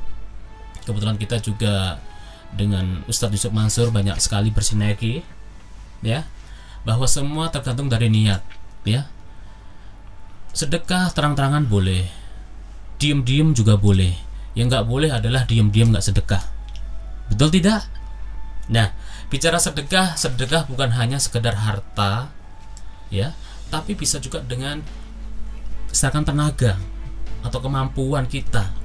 [0.81, 2.01] kebetulan kita juga
[2.57, 5.21] dengan Ustadz Yusuf Mansur banyak sekali bersinergi
[6.01, 6.25] ya.
[6.81, 8.41] Bahwa semua tergantung dari niat
[8.89, 9.05] ya.
[10.51, 12.09] Sedekah terang-terangan boleh
[12.97, 14.17] diem-diem juga boleh.
[14.57, 16.41] Yang nggak boleh adalah diem-diem nggak sedekah.
[17.29, 17.85] Betul tidak?
[18.73, 18.97] Nah
[19.29, 22.40] bicara sedekah sedekah bukan hanya sekedar harta
[23.13, 23.35] ya
[23.69, 24.81] tapi bisa juga dengan
[25.91, 26.79] misalkan tenaga
[27.43, 28.81] atau kemampuan kita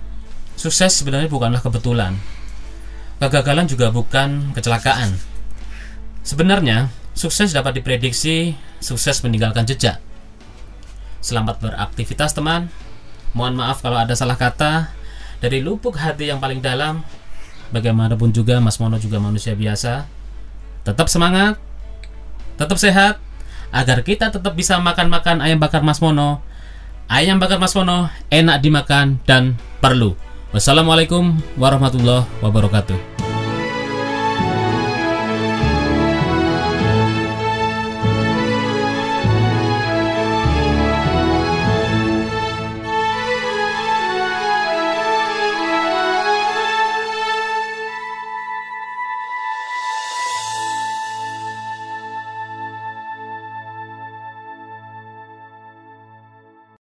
[0.56, 2.16] Sukses sebenarnya bukanlah kebetulan.
[3.20, 5.12] Kegagalan juga bukan kecelakaan.
[6.24, 10.00] Sebenarnya, sukses dapat diprediksi, sukses meninggalkan jejak.
[11.20, 12.72] Selamat beraktivitas teman.
[13.36, 14.96] Mohon maaf kalau ada salah kata.
[15.44, 17.04] Dari lubuk hati yang paling dalam,
[17.68, 20.08] bagaimanapun juga Mas Mono juga manusia biasa.
[20.88, 21.60] Tetap semangat,
[22.56, 23.20] tetap sehat,
[23.76, 26.40] agar kita tetap bisa makan-makan ayam bakar Mas Mono.
[27.12, 30.16] Ayam bakar Mas Mono enak dimakan dan perlu.
[30.56, 33.25] Wassalamualaikum warahmatullahi wabarakatuh.